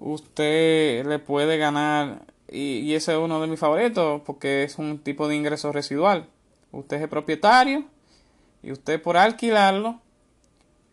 usted 0.00 1.06
le 1.06 1.18
puede 1.18 1.58
ganar, 1.58 2.22
y, 2.48 2.94
ese 2.94 3.12
es 3.12 3.18
uno 3.18 3.40
de 3.40 3.46
mis 3.46 3.60
favoritos, 3.60 4.22
porque 4.26 4.64
es 4.64 4.78
un 4.78 4.98
tipo 4.98 5.28
de 5.28 5.36
ingreso 5.36 5.72
residual. 5.72 6.26
Usted 6.72 6.96
es 6.96 7.02
el 7.04 7.08
propietario 7.08 7.84
y 8.62 8.72
usted 8.72 9.00
por 9.00 9.16
alquilarlo, 9.16 10.00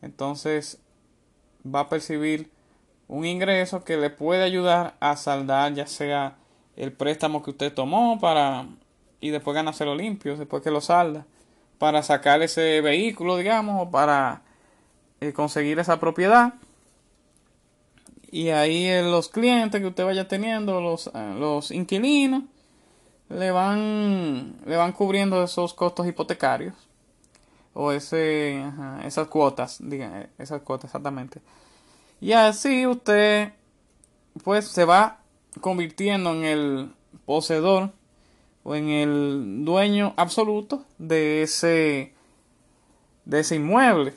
entonces 0.02 0.80
va 1.66 1.82
a 1.82 1.90
percibir 1.90 2.52
un 3.08 3.26
ingreso 3.26 3.84
que 3.84 3.98
le 3.98 4.10
puede 4.10 4.44
ayudar 4.44 4.96
a 5.00 5.16
saldar 5.16 5.74
ya 5.74 5.88
sea 5.88 6.38
el 6.76 6.92
préstamo 6.92 7.42
que 7.42 7.52
usted 7.52 7.74
tomó 7.74 8.20
para 8.20 8.68
y 9.20 9.30
después 9.30 9.56
ganárselo 9.56 9.96
limpio, 9.96 10.38
después 10.38 10.62
que 10.62 10.72
lo 10.72 10.82
salda, 10.82 11.26
para 11.80 12.04
sacar 12.04 12.42
ese 12.42 12.82
vehículo, 12.82 13.38
digamos, 13.38 13.88
o 13.88 13.92
para 13.92 14.42
eh, 15.22 15.34
conseguir 15.34 15.80
esa 15.80 16.00
propiedad. 16.00 16.54
Y 18.29 18.50
ahí 18.50 18.86
eh, 18.88 19.03
los 19.03 19.29
clientes 19.29 19.79
que 19.79 19.88
usted 19.88 20.03
vaya 20.03 20.27
teniendo, 20.27 20.81
los, 20.81 21.07
eh, 21.07 21.36
los 21.38 21.72
inquilinos, 21.72 22.43
le 23.29 23.51
van, 23.51 24.55
le 24.65 24.75
van 24.75 24.91
cubriendo 24.91 25.43
esos 25.43 25.74
costos 25.74 26.07
hipotecarios. 26.07 26.75
O 27.74 27.91
ese, 27.91 28.63
esas 29.05 29.27
cuotas, 29.27 29.77
digan, 29.79 30.29
esas 30.39 30.62
cuotas 30.63 30.86
exactamente. 30.86 31.41
Y 32.19 32.31
así 32.34 32.88
usted, 32.88 33.53
pues, 34.43 34.67
se 34.67 34.84
va 34.84 35.19
convirtiendo 35.62 36.34
en 36.34 36.43
el 36.43 36.91
poseedor 37.25 37.91
o 38.63 38.75
en 38.75 38.89
el 38.89 39.63
dueño 39.63 40.13
absoluto 40.17 40.84
de 40.98 41.43
ese, 41.43 42.13
de 43.25 43.39
ese 43.39 43.55
inmueble 43.55 44.13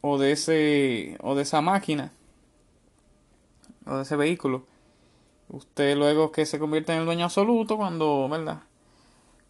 o 0.00 0.18
de 0.18 0.32
ese, 0.32 1.16
o 1.20 1.34
de 1.34 1.42
esa 1.42 1.60
máquina 1.60 2.12
o 3.86 3.96
de 3.96 4.02
ese 4.02 4.16
vehículo. 4.16 4.64
Usted 5.48 5.96
luego 5.96 6.32
que 6.32 6.46
se 6.46 6.58
convierte 6.58 6.92
en 6.92 7.00
el 7.00 7.04
dueño 7.04 7.24
absoluto 7.24 7.76
cuando, 7.76 8.28
¿verdad? 8.28 8.60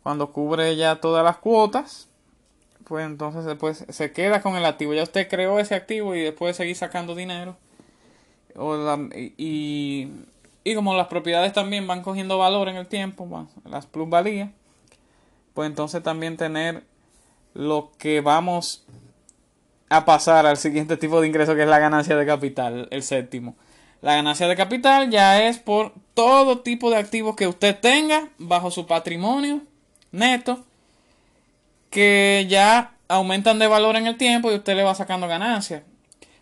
Cuando 0.02 0.32
cubre 0.32 0.76
ya 0.76 1.00
todas 1.00 1.24
las 1.24 1.38
cuotas, 1.38 2.08
pues 2.84 3.06
entonces 3.06 3.44
después 3.44 3.84
se 3.88 4.12
queda 4.12 4.42
con 4.42 4.56
el 4.56 4.64
activo. 4.64 4.94
Ya 4.94 5.02
usted 5.02 5.28
creó 5.28 5.58
ese 5.58 5.74
activo 5.74 6.14
y 6.14 6.20
después 6.20 6.56
seguir 6.56 6.76
sacando 6.76 7.14
dinero. 7.14 7.56
O 8.56 8.76
y, 9.16 10.12
y, 10.62 10.74
como 10.74 10.94
las 10.94 11.08
propiedades 11.08 11.52
también 11.52 11.86
van 11.86 12.02
cogiendo 12.02 12.38
valor 12.38 12.68
en 12.68 12.76
el 12.76 12.86
tiempo, 12.86 13.48
las 13.64 13.86
plusvalías, 13.86 14.50
pues 15.54 15.68
entonces 15.68 16.02
también 16.02 16.36
tener 16.36 16.84
lo 17.54 17.90
que 17.98 18.20
vamos 18.20 18.84
a 19.88 20.04
pasar 20.04 20.46
al 20.46 20.56
siguiente 20.56 20.96
tipo 20.96 21.20
de 21.20 21.28
ingreso 21.28 21.54
que 21.54 21.62
es 21.62 21.68
la 21.68 21.78
ganancia 21.78 22.16
de 22.16 22.26
capital, 22.26 22.88
el 22.90 23.02
séptimo. 23.02 23.56
La 24.04 24.16
ganancia 24.16 24.46
de 24.46 24.54
capital 24.54 25.08
ya 25.08 25.42
es 25.44 25.58
por 25.58 25.94
todo 26.12 26.58
tipo 26.58 26.90
de 26.90 26.98
activos 26.98 27.36
que 27.36 27.46
usted 27.46 27.74
tenga 27.80 28.28
bajo 28.36 28.70
su 28.70 28.86
patrimonio 28.86 29.62
neto 30.12 30.62
que 31.88 32.46
ya 32.46 32.92
aumentan 33.08 33.58
de 33.58 33.66
valor 33.66 33.96
en 33.96 34.06
el 34.06 34.18
tiempo 34.18 34.52
y 34.52 34.56
usted 34.56 34.76
le 34.76 34.82
va 34.82 34.94
sacando 34.94 35.26
ganancias. 35.26 35.84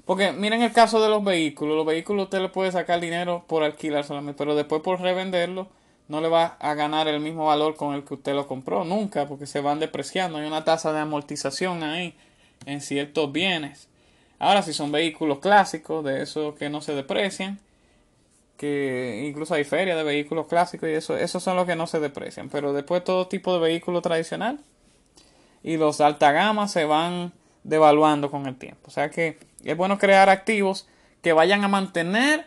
Porque 0.04 0.32
miren 0.32 0.60
el 0.62 0.72
caso 0.72 1.00
de 1.00 1.08
los 1.08 1.22
vehículos. 1.22 1.76
Los 1.76 1.86
vehículos 1.86 2.24
usted 2.24 2.40
le 2.40 2.48
puede 2.48 2.72
sacar 2.72 2.98
dinero 3.00 3.44
por 3.46 3.62
alquilar 3.62 4.02
solamente, 4.02 4.36
pero 4.36 4.56
después 4.56 4.82
por 4.82 5.00
revenderlo 5.00 5.68
no 6.08 6.20
le 6.20 6.28
va 6.28 6.56
a 6.58 6.74
ganar 6.74 7.06
el 7.06 7.20
mismo 7.20 7.46
valor 7.46 7.76
con 7.76 7.94
el 7.94 8.02
que 8.02 8.14
usted 8.14 8.34
lo 8.34 8.48
compró. 8.48 8.84
Nunca, 8.84 9.28
porque 9.28 9.46
se 9.46 9.60
van 9.60 9.78
depreciando. 9.78 10.38
Hay 10.38 10.48
una 10.48 10.64
tasa 10.64 10.92
de 10.92 10.98
amortización 10.98 11.84
ahí 11.84 12.16
en 12.66 12.80
ciertos 12.80 13.30
bienes. 13.30 13.86
Ahora, 14.42 14.62
si 14.62 14.72
son 14.72 14.90
vehículos 14.90 15.38
clásicos, 15.38 16.04
de 16.04 16.20
esos 16.20 16.56
que 16.56 16.68
no 16.68 16.80
se 16.80 16.96
deprecian, 16.96 17.60
que 18.56 19.24
incluso 19.24 19.54
hay 19.54 19.62
ferias 19.62 19.96
de 19.96 20.02
vehículos 20.02 20.48
clásicos 20.48 20.88
y 20.88 20.94
eso, 20.94 21.16
esos 21.16 21.44
son 21.44 21.54
los 21.54 21.64
que 21.64 21.76
no 21.76 21.86
se 21.86 22.00
deprecian. 22.00 22.48
Pero 22.48 22.72
después 22.72 23.04
todo 23.04 23.28
tipo 23.28 23.54
de 23.54 23.60
vehículo 23.60 24.02
tradicional 24.02 24.58
y 25.62 25.76
los 25.76 25.98
de 25.98 26.06
alta 26.06 26.32
gama 26.32 26.66
se 26.66 26.84
van 26.86 27.32
devaluando 27.62 28.32
con 28.32 28.46
el 28.46 28.56
tiempo. 28.56 28.80
O 28.88 28.90
sea 28.90 29.10
que 29.10 29.38
es 29.62 29.76
bueno 29.76 29.96
crear 29.96 30.28
activos 30.28 30.88
que 31.22 31.32
vayan 31.32 31.62
a 31.62 31.68
mantener 31.68 32.46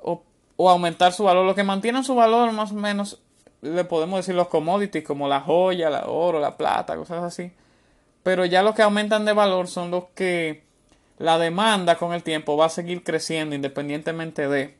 o, 0.00 0.22
o 0.54 0.70
aumentar 0.70 1.12
su 1.12 1.24
valor. 1.24 1.44
Lo 1.44 1.56
que 1.56 1.64
mantienen 1.64 2.04
su 2.04 2.14
valor 2.14 2.52
más 2.52 2.70
o 2.70 2.76
menos 2.76 3.20
le 3.60 3.82
podemos 3.82 4.20
decir 4.20 4.36
los 4.36 4.46
commodities 4.46 5.02
como 5.02 5.26
la 5.26 5.40
joya, 5.40 5.90
la 5.90 6.06
oro, 6.06 6.38
la 6.38 6.56
plata, 6.56 6.94
cosas 6.94 7.24
así. 7.24 7.50
Pero 8.22 8.44
ya 8.44 8.62
los 8.62 8.76
que 8.76 8.82
aumentan 8.82 9.24
de 9.24 9.32
valor 9.32 9.66
son 9.66 9.90
los 9.90 10.04
que 10.14 10.67
la 11.18 11.38
demanda 11.38 11.96
con 11.96 12.12
el 12.12 12.22
tiempo 12.22 12.56
va 12.56 12.66
a 12.66 12.70
seguir 12.70 13.02
creciendo 13.02 13.54
independientemente 13.54 14.48
de 14.48 14.76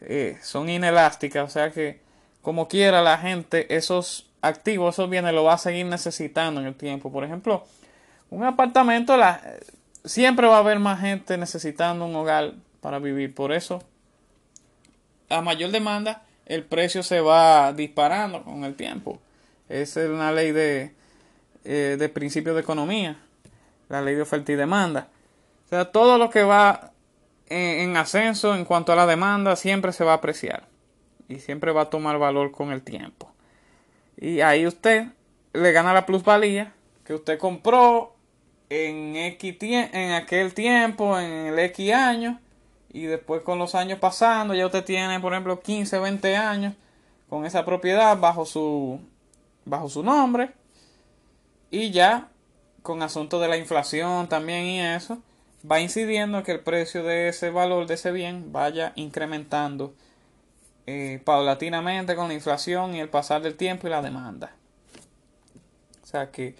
eh, 0.00 0.38
son 0.42 0.68
inelásticas 0.68 1.44
o 1.44 1.52
sea 1.52 1.70
que 1.70 2.00
como 2.42 2.68
quiera 2.68 3.02
la 3.02 3.18
gente 3.18 3.74
esos 3.74 4.30
activos 4.42 4.94
esos 4.94 5.08
bienes 5.08 5.32
lo 5.32 5.44
va 5.44 5.54
a 5.54 5.58
seguir 5.58 5.86
necesitando 5.86 6.60
en 6.60 6.66
el 6.66 6.74
tiempo. 6.74 7.12
Por 7.12 7.24
ejemplo 7.24 7.64
un 8.30 8.44
apartamento 8.44 9.16
la, 9.16 9.40
siempre 10.04 10.46
va 10.46 10.56
a 10.56 10.60
haber 10.60 10.78
más 10.78 11.00
gente 11.00 11.36
necesitando 11.36 12.04
un 12.04 12.14
hogar 12.14 12.54
para 12.80 12.98
vivir. 12.98 13.34
Por 13.34 13.52
eso 13.52 13.82
a 15.28 15.42
mayor 15.42 15.70
demanda 15.70 16.22
el 16.46 16.64
precio 16.64 17.02
se 17.02 17.20
va 17.20 17.72
disparando 17.72 18.42
con 18.42 18.64
el 18.64 18.74
tiempo. 18.74 19.20
Esa 19.68 20.02
es 20.02 20.08
una 20.08 20.32
ley 20.32 20.50
de, 20.50 20.94
eh, 21.64 21.96
de 21.98 22.08
principio 22.08 22.54
de 22.54 22.60
economía 22.60 23.18
la 23.88 24.00
ley 24.00 24.14
de 24.14 24.22
oferta 24.22 24.50
y 24.52 24.56
demanda 24.56 25.08
o 25.70 25.76
sea, 25.76 25.92
todo 25.92 26.18
lo 26.18 26.30
que 26.30 26.42
va 26.42 26.90
en, 27.46 27.96
ascenso 27.96 28.56
en 28.56 28.64
cuanto 28.64 28.92
a 28.92 28.96
la 28.96 29.06
demanda 29.06 29.54
siempre 29.54 29.92
se 29.92 30.02
va 30.02 30.12
a 30.12 30.16
apreciar. 30.16 30.66
Y 31.28 31.38
siempre 31.38 31.70
va 31.70 31.82
a 31.82 31.90
tomar 31.90 32.18
valor 32.18 32.50
con 32.50 32.72
el 32.72 32.82
tiempo. 32.82 33.32
Y 34.16 34.40
ahí 34.40 34.66
usted 34.66 35.06
le 35.52 35.70
gana 35.70 35.94
la 35.94 36.06
plusvalía 36.06 36.72
que 37.04 37.14
usted 37.14 37.38
compró 37.38 38.16
en, 38.68 39.14
en 39.14 40.12
aquel 40.12 40.54
tiempo, 40.54 41.16
en 41.16 41.30
el 41.30 41.58
X 41.60 41.92
año, 41.92 42.40
y 42.92 43.02
después 43.02 43.42
con 43.42 43.60
los 43.60 43.76
años 43.76 44.00
pasando, 44.00 44.54
ya 44.54 44.66
usted 44.66 44.84
tiene, 44.84 45.20
por 45.20 45.32
ejemplo, 45.32 45.60
15, 45.60 46.00
20 46.00 46.36
años 46.36 46.74
con 47.28 47.46
esa 47.46 47.64
propiedad 47.64 48.18
bajo 48.18 48.44
su, 48.44 49.00
bajo 49.64 49.88
su 49.88 50.02
nombre, 50.02 50.50
y 51.70 51.92
ya 51.92 52.26
con 52.82 53.04
asunto 53.04 53.38
de 53.38 53.46
la 53.46 53.56
inflación 53.56 54.28
también 54.28 54.64
y 54.64 54.80
eso, 54.80 55.22
va 55.68 55.80
incidiendo 55.80 56.42
que 56.42 56.52
el 56.52 56.60
precio 56.60 57.02
de 57.02 57.28
ese 57.28 57.50
valor 57.50 57.86
de 57.86 57.94
ese 57.94 58.12
bien 58.12 58.52
vaya 58.52 58.92
incrementando 58.96 59.94
eh, 60.86 61.20
paulatinamente 61.24 62.16
con 62.16 62.28
la 62.28 62.34
inflación 62.34 62.94
y 62.94 63.00
el 63.00 63.08
pasar 63.08 63.42
del 63.42 63.56
tiempo 63.56 63.86
y 63.86 63.90
la 63.90 64.02
demanda. 64.02 64.52
O 66.02 66.06
sea 66.06 66.30
que 66.30 66.54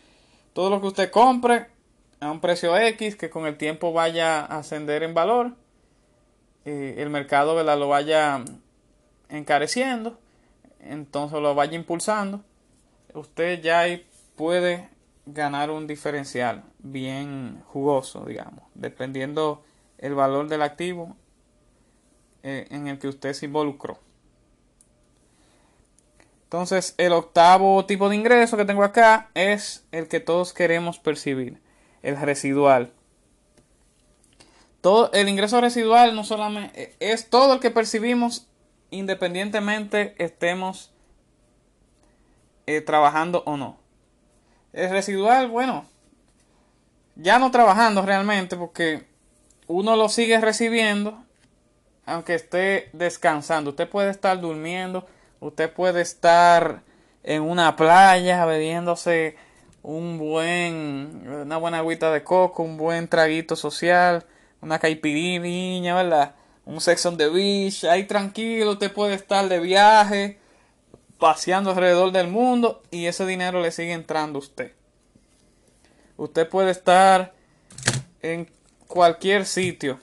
todo 0.52 0.70
lo 0.70 0.80
que 0.80 0.86
usted 0.88 1.10
compre 1.10 1.66
a 2.20 2.30
un 2.30 2.40
precio 2.40 2.76
X 2.76 3.16
que 3.16 3.30
con 3.30 3.46
el 3.46 3.56
tiempo 3.56 3.92
vaya 3.92 4.40
a 4.40 4.58
ascender 4.58 5.02
en 5.02 5.14
valor, 5.14 5.54
eh, 6.64 6.96
el 6.98 7.08
mercado 7.08 7.60
lo 7.62 7.88
vaya 7.88 8.44
encareciendo, 9.30 10.18
entonces 10.80 11.40
lo 11.40 11.54
vaya 11.54 11.74
impulsando, 11.74 12.42
usted 13.14 13.62
ya 13.62 13.84
puede 14.36 14.88
ganar 15.26 15.70
un 15.70 15.86
diferencial 15.86 16.64
bien 16.78 17.62
jugoso, 17.66 18.24
digamos, 18.24 18.64
dependiendo 18.74 19.62
el 19.98 20.14
valor 20.14 20.48
del 20.48 20.62
activo 20.62 21.16
eh, 22.42 22.66
en 22.70 22.88
el 22.88 22.98
que 22.98 23.08
usted 23.08 23.32
se 23.32 23.46
involucró. 23.46 23.98
Entonces, 26.44 26.94
el 26.98 27.12
octavo 27.12 27.86
tipo 27.86 28.08
de 28.08 28.16
ingreso 28.16 28.56
que 28.56 28.64
tengo 28.64 28.82
acá 28.82 29.30
es 29.34 29.86
el 29.92 30.08
que 30.08 30.18
todos 30.18 30.52
queremos 30.52 30.98
percibir, 30.98 31.60
el 32.02 32.16
residual. 32.16 32.92
Todo 34.80 35.12
el 35.12 35.28
ingreso 35.28 35.60
residual 35.60 36.16
no 36.16 36.24
solamente 36.24 36.82
eh, 36.82 36.96
es 36.98 37.28
todo 37.28 37.54
el 37.54 37.60
que 37.60 37.70
percibimos 37.70 38.48
independientemente 38.90 40.14
estemos 40.18 40.90
eh, 42.66 42.80
trabajando 42.80 43.42
o 43.46 43.56
no. 43.56 43.78
El 44.72 44.90
residual, 44.90 45.48
bueno, 45.48 45.86
ya 47.16 47.38
no 47.38 47.50
trabajando 47.50 48.02
realmente 48.02 48.56
porque 48.56 49.04
uno 49.66 49.96
lo 49.96 50.08
sigue 50.08 50.40
recibiendo 50.40 51.24
aunque 52.10 52.34
esté 52.34 52.90
descansando. 52.92 53.70
Usted 53.70 53.88
puede 53.88 54.10
estar 54.10 54.40
durmiendo, 54.40 55.06
usted 55.38 55.72
puede 55.72 56.00
estar 56.00 56.82
en 57.22 57.42
una 57.42 57.76
playa 57.76 58.44
bebiéndose 58.46 59.36
un 59.82 60.18
buen, 60.18 61.22
una 61.28 61.56
buena 61.56 61.78
agüita 61.78 62.12
de 62.12 62.24
coco, 62.24 62.62
un 62.62 62.76
buen 62.76 63.06
traguito 63.08 63.54
social, 63.56 64.26
una 64.60 64.78
caipirinha, 64.78 65.94
¿verdad? 65.94 66.34
Un 66.64 66.80
sex 66.80 67.06
on 67.06 67.16
the 67.16 67.28
beach, 67.28 67.84
ahí 67.84 68.04
tranquilo, 68.04 68.72
usted 68.72 68.92
puede 68.92 69.14
estar 69.14 69.48
de 69.48 69.60
viaje, 69.60 70.39
paseando 71.20 71.70
alrededor 71.70 72.10
del 72.10 72.26
mundo 72.26 72.82
y 72.90 73.06
ese 73.06 73.24
dinero 73.26 73.60
le 73.60 73.70
sigue 73.70 73.92
entrando 73.92 74.38
a 74.38 74.40
usted. 74.40 74.72
Usted 76.16 76.48
puede 76.48 76.72
estar 76.72 77.32
en 78.22 78.50
cualquier 78.88 79.46
sitio 79.46 80.00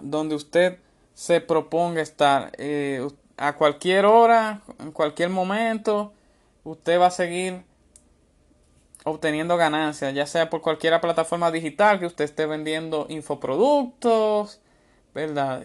donde 0.00 0.34
usted 0.34 0.78
se 1.14 1.40
proponga 1.40 2.00
estar. 2.00 2.52
Eh, 2.58 3.06
a 3.36 3.56
cualquier 3.56 4.06
hora, 4.06 4.62
en 4.80 4.92
cualquier 4.92 5.28
momento, 5.28 6.12
usted 6.64 6.98
va 6.98 7.06
a 7.06 7.10
seguir 7.10 7.62
obteniendo 9.04 9.56
ganancias, 9.56 10.14
ya 10.14 10.26
sea 10.26 10.50
por 10.50 10.60
cualquier 10.60 11.00
plataforma 11.00 11.50
digital 11.50 11.98
que 11.98 12.06
usted 12.06 12.24
esté 12.24 12.46
vendiendo 12.46 13.06
infoproductos, 13.08 14.60
¿verdad? 15.14 15.62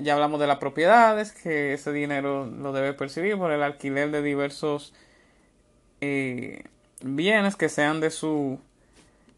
Ya 0.00 0.14
hablamos 0.14 0.40
de 0.40 0.46
las 0.46 0.58
propiedades, 0.58 1.32
que 1.32 1.74
ese 1.74 1.92
dinero 1.92 2.46
lo 2.46 2.72
debe 2.72 2.92
percibir 2.92 3.36
por 3.36 3.52
el 3.52 3.62
alquiler 3.62 4.10
de 4.10 4.22
diversos 4.22 4.92
eh, 6.00 6.64
bienes 7.02 7.56
que 7.56 7.68
sean 7.68 8.00
de 8.00 8.10
su, 8.10 8.58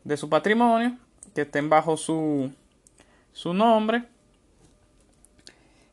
de 0.05 0.17
su 0.17 0.29
patrimonio, 0.29 0.97
que 1.35 1.43
estén 1.43 1.69
bajo 1.69 1.97
su, 1.97 2.53
su 3.33 3.55
nombre. 3.55 4.05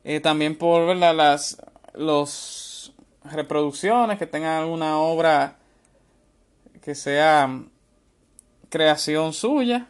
Eh, 0.03 0.19
también 0.19 0.55
por 0.55 0.95
las 0.95 1.57
los 1.95 2.93
reproducciones 3.23 4.19
que 4.19 4.27
tengan 4.27 4.61
alguna 4.61 4.99
obra 4.99 5.55
que 6.81 6.93
sea 6.93 7.49
creación 8.69 9.33
suya, 9.33 9.87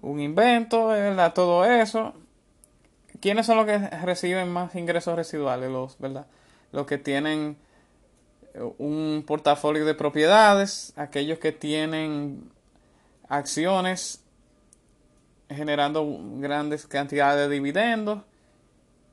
un 0.00 0.20
invento, 0.20 0.88
¿verdad? 0.88 1.32
todo 1.32 1.64
eso. 1.64 2.14
¿Quiénes 3.24 3.46
son 3.46 3.56
los 3.56 3.64
que 3.64 3.78
reciben 3.78 4.52
más 4.52 4.74
ingresos 4.74 5.16
residuales? 5.16 5.70
Los, 5.70 5.98
¿verdad? 5.98 6.26
Los 6.72 6.84
que 6.84 6.98
tienen 6.98 7.56
un 8.76 9.24
portafolio 9.26 9.86
de 9.86 9.94
propiedades, 9.94 10.92
aquellos 10.94 11.38
que 11.38 11.50
tienen 11.50 12.50
acciones 13.26 14.22
generando 15.48 16.06
grandes 16.34 16.86
cantidades 16.86 17.48
de 17.48 17.54
dividendos, 17.54 18.20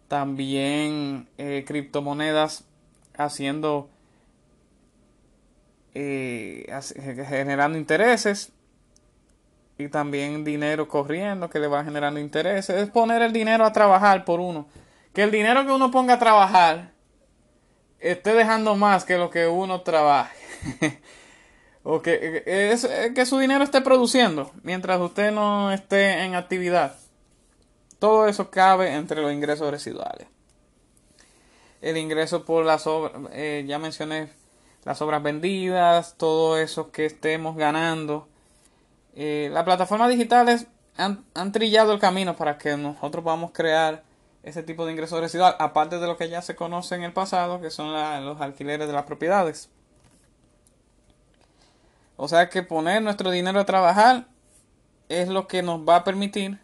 también 0.09 1.29
eh, 1.37 1.63
criptomonedas 1.65 2.65
haciendo 3.15 3.89
eh, 5.93 6.65
generando 7.29 7.77
intereses 7.77 8.51
y 9.81 9.89
también 9.89 10.43
dinero 10.43 10.87
corriendo 10.87 11.49
que 11.49 11.59
le 11.59 11.67
va 11.67 11.83
generando 11.83 12.19
intereses 12.19 12.75
es 12.75 12.89
poner 12.89 13.21
el 13.21 13.33
dinero 13.33 13.65
a 13.65 13.73
trabajar 13.73 14.25
por 14.25 14.39
uno 14.39 14.67
que 15.13 15.23
el 15.23 15.31
dinero 15.31 15.65
que 15.65 15.71
uno 15.71 15.91
ponga 15.91 16.15
a 16.15 16.19
trabajar 16.19 16.91
esté 17.99 18.33
dejando 18.33 18.75
más 18.75 19.05
que 19.05 19.17
lo 19.17 19.29
que 19.29 19.47
uno 19.47 19.81
trabaje. 19.81 20.37
o 21.83 22.01
que, 22.01 22.43
es, 22.45 22.87
que 23.13 23.25
su 23.25 23.37
dinero 23.37 23.63
esté 23.63 23.81
produciendo 23.81 24.51
mientras 24.63 24.99
usted 24.99 25.31
no 25.31 25.71
esté 25.71 26.23
en 26.23 26.35
actividad. 26.35 26.95
Todo 27.99 28.27
eso 28.27 28.49
cabe 28.49 28.93
entre 28.93 29.21
los 29.21 29.31
ingresos 29.31 29.69
residuales. 29.69 30.27
El 31.81 31.97
ingreso 31.97 32.45
por 32.45 32.65
las 32.65 32.87
obras, 32.87 33.13
eh, 33.33 33.65
ya 33.67 33.79
mencioné 33.79 34.29
las 34.83 35.01
obras 35.01 35.21
vendidas, 35.21 36.15
todo 36.17 36.57
eso 36.57 36.91
que 36.91 37.05
estemos 37.05 37.55
ganando. 37.55 38.27
Eh, 39.15 39.49
las 39.51 39.63
plataformas 39.63 40.09
digitales 40.09 40.67
han, 40.97 41.25
han 41.33 41.51
trillado 41.51 41.93
el 41.93 41.99
camino 41.99 42.35
para 42.35 42.57
que 42.57 42.77
nosotros 42.77 43.23
podamos 43.23 43.51
crear 43.51 44.03
ese 44.43 44.63
tipo 44.63 44.85
de 44.85 44.91
ingreso 44.91 45.19
residual, 45.21 45.55
aparte 45.59 45.99
de 45.99 46.07
lo 46.07 46.17
que 46.17 46.29
ya 46.29 46.41
se 46.41 46.55
conoce 46.55 46.95
en 46.95 47.03
el 47.03 47.13
pasado, 47.13 47.61
que 47.61 47.69
son 47.69 47.93
los 48.25 48.41
alquileres 48.41 48.87
de 48.87 48.93
las 48.93 49.05
propiedades. 49.05 49.69
O 52.17 52.27
sea 52.27 52.49
que 52.49 52.63
poner 52.63 53.01
nuestro 53.01 53.31
dinero 53.31 53.59
a 53.59 53.65
trabajar 53.65 54.25
es 55.09 55.27
lo 55.27 55.47
que 55.47 55.61
nos 55.61 55.87
va 55.87 55.97
a 55.97 56.03
permitir 56.03 56.59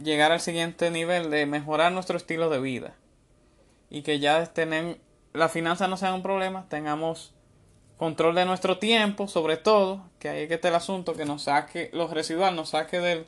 llegar 0.00 0.32
al 0.32 0.40
siguiente 0.40 0.90
nivel 0.90 1.30
de 1.30 1.46
mejorar 1.46 1.92
nuestro 1.92 2.16
estilo 2.16 2.50
de 2.50 2.60
vida. 2.60 2.94
Y 3.90 4.02
que 4.02 4.18
ya 4.18 4.44
tener, 4.46 5.00
la 5.32 5.48
finanza 5.48 5.86
no 5.86 5.96
sea 5.96 6.14
un 6.14 6.22
problema, 6.22 6.66
tengamos 6.68 7.34
control 7.96 8.34
de 8.34 8.44
nuestro 8.44 8.78
tiempo, 8.78 9.28
sobre 9.28 9.56
todo, 9.56 10.02
que 10.18 10.28
ahí 10.28 10.42
es 10.42 10.48
que 10.48 10.54
está 10.54 10.68
el 10.68 10.74
asunto, 10.74 11.14
que 11.14 11.24
nos 11.24 11.44
saque 11.44 11.90
los 11.92 12.10
residuales, 12.10 12.56
nos 12.56 12.70
saque 12.70 13.00
del, 13.00 13.26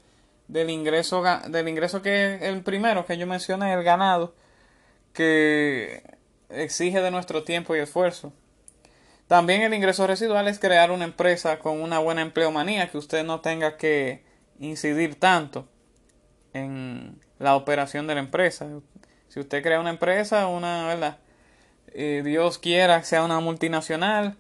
del 0.49 0.71
ingreso, 0.71 1.23
del 1.49 1.69
ingreso 1.69 2.03
que 2.03 2.35
es 2.35 2.43
el 2.43 2.63
primero 2.63 3.07
que 3.07 3.17
yo 3.17 3.27
mencioné, 3.27 3.73
el 3.73 3.83
ganado, 3.83 4.35
que 5.13 6.03
exige 6.51 7.01
de 7.01 7.11
nuestro 7.11 7.45
tiempo 7.45 7.75
y 7.77 7.81
esfuerzo. 7.81 8.33
También 9.27 9.63
el 9.63 9.75
ingreso 9.75 10.07
residual 10.07 10.49
es 10.49 10.59
crear 10.59 10.91
una 10.91 11.05
empresa 11.05 11.59
con 11.59 11.81
una 11.83 11.99
buena 11.99 12.23
empleomanía, 12.23 12.91
que 12.91 12.99
usted 12.99 13.25
no 13.25 13.41
tenga 13.41 13.77
que 13.77 14.25
incidir 14.59 15.19
tanto 15.19 15.69
en 16.55 17.21
la 17.39 17.55
operación 17.55 18.07
de 18.07 18.15
la 18.15 18.21
empresa. 18.21 18.67
Si 19.29 19.41
usted 19.41 19.63
crea 19.63 19.81
una 19.81 19.91
empresa, 19.91 20.47
una, 20.47 20.87
¿verdad? 20.87 21.19
Eh, 21.89 22.23
Dios 22.25 22.59
quiera 22.59 22.99
que 23.01 23.07
sea 23.07 23.23
una 23.23 23.41
multinacional, 23.41 24.37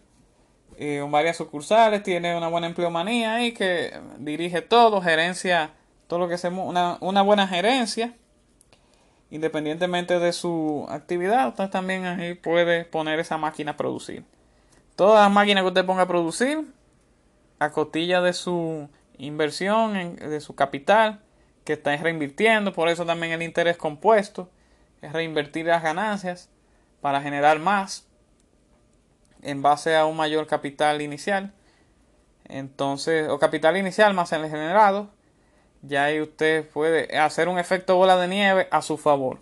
eh, 0.80 1.04
varias 1.10 1.36
sucursales, 1.36 2.02
tiene 2.02 2.36
una 2.36 2.48
buena 2.48 2.68
empleomanía 2.68 3.44
y 3.44 3.52
que 3.52 3.98
dirige 4.18 4.62
todo, 4.62 5.00
gerencia 5.00 5.72
todo 6.06 6.20
lo 6.20 6.28
que 6.28 6.34
hacemos, 6.34 6.66
una, 6.68 6.96
una 7.00 7.22
buena 7.22 7.46
gerencia, 7.46 8.14
independientemente 9.30 10.18
de 10.18 10.32
su 10.32 10.86
actividad, 10.88 11.48
usted 11.48 11.68
también 11.68 12.06
ahí 12.06 12.34
puede 12.34 12.84
poner 12.84 13.20
esa 13.20 13.36
máquina 13.36 13.72
a 13.72 13.76
producir. 13.76 14.24
Todas 14.96 15.22
las 15.22 15.32
máquinas 15.32 15.62
que 15.62 15.68
usted 15.68 15.84
ponga 15.84 16.02
a 16.02 16.08
producir, 16.08 16.64
a 17.58 17.70
costilla 17.70 18.22
de 18.22 18.32
su 18.32 18.88
inversión, 19.18 20.16
de 20.16 20.40
su 20.40 20.54
capital, 20.54 21.20
que 21.64 21.74
está 21.74 21.94
reinvirtiendo, 21.96 22.72
por 22.72 22.88
eso 22.88 23.04
también 23.04 23.32
el 23.32 23.42
interés 23.42 23.76
compuesto, 23.76 24.48
es 25.02 25.12
reinvertir 25.12 25.66
las 25.66 25.82
ganancias 25.82 26.48
para 27.02 27.20
generar 27.20 27.58
más 27.58 28.07
en 29.42 29.62
base 29.62 29.96
a 29.96 30.06
un 30.06 30.16
mayor 30.16 30.46
capital 30.46 31.02
inicial. 31.02 31.52
Entonces, 32.48 33.28
o 33.28 33.38
capital 33.38 33.76
inicial 33.76 34.14
más 34.14 34.32
el 34.32 34.48
generado, 34.48 35.10
ya 35.82 36.04
ahí 36.04 36.20
usted 36.20 36.68
puede 36.70 37.16
hacer 37.18 37.48
un 37.48 37.58
efecto 37.58 37.96
bola 37.96 38.16
de 38.16 38.28
nieve 38.28 38.68
a 38.70 38.82
su 38.82 38.96
favor 38.96 39.40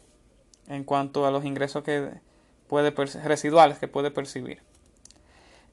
en 0.68 0.84
cuanto 0.84 1.26
a 1.26 1.30
los 1.30 1.44
ingresos 1.44 1.84
que 1.84 2.10
puede 2.68 2.90
residuales 2.90 3.78
que 3.78 3.88
puede 3.88 4.10
percibir. 4.10 4.60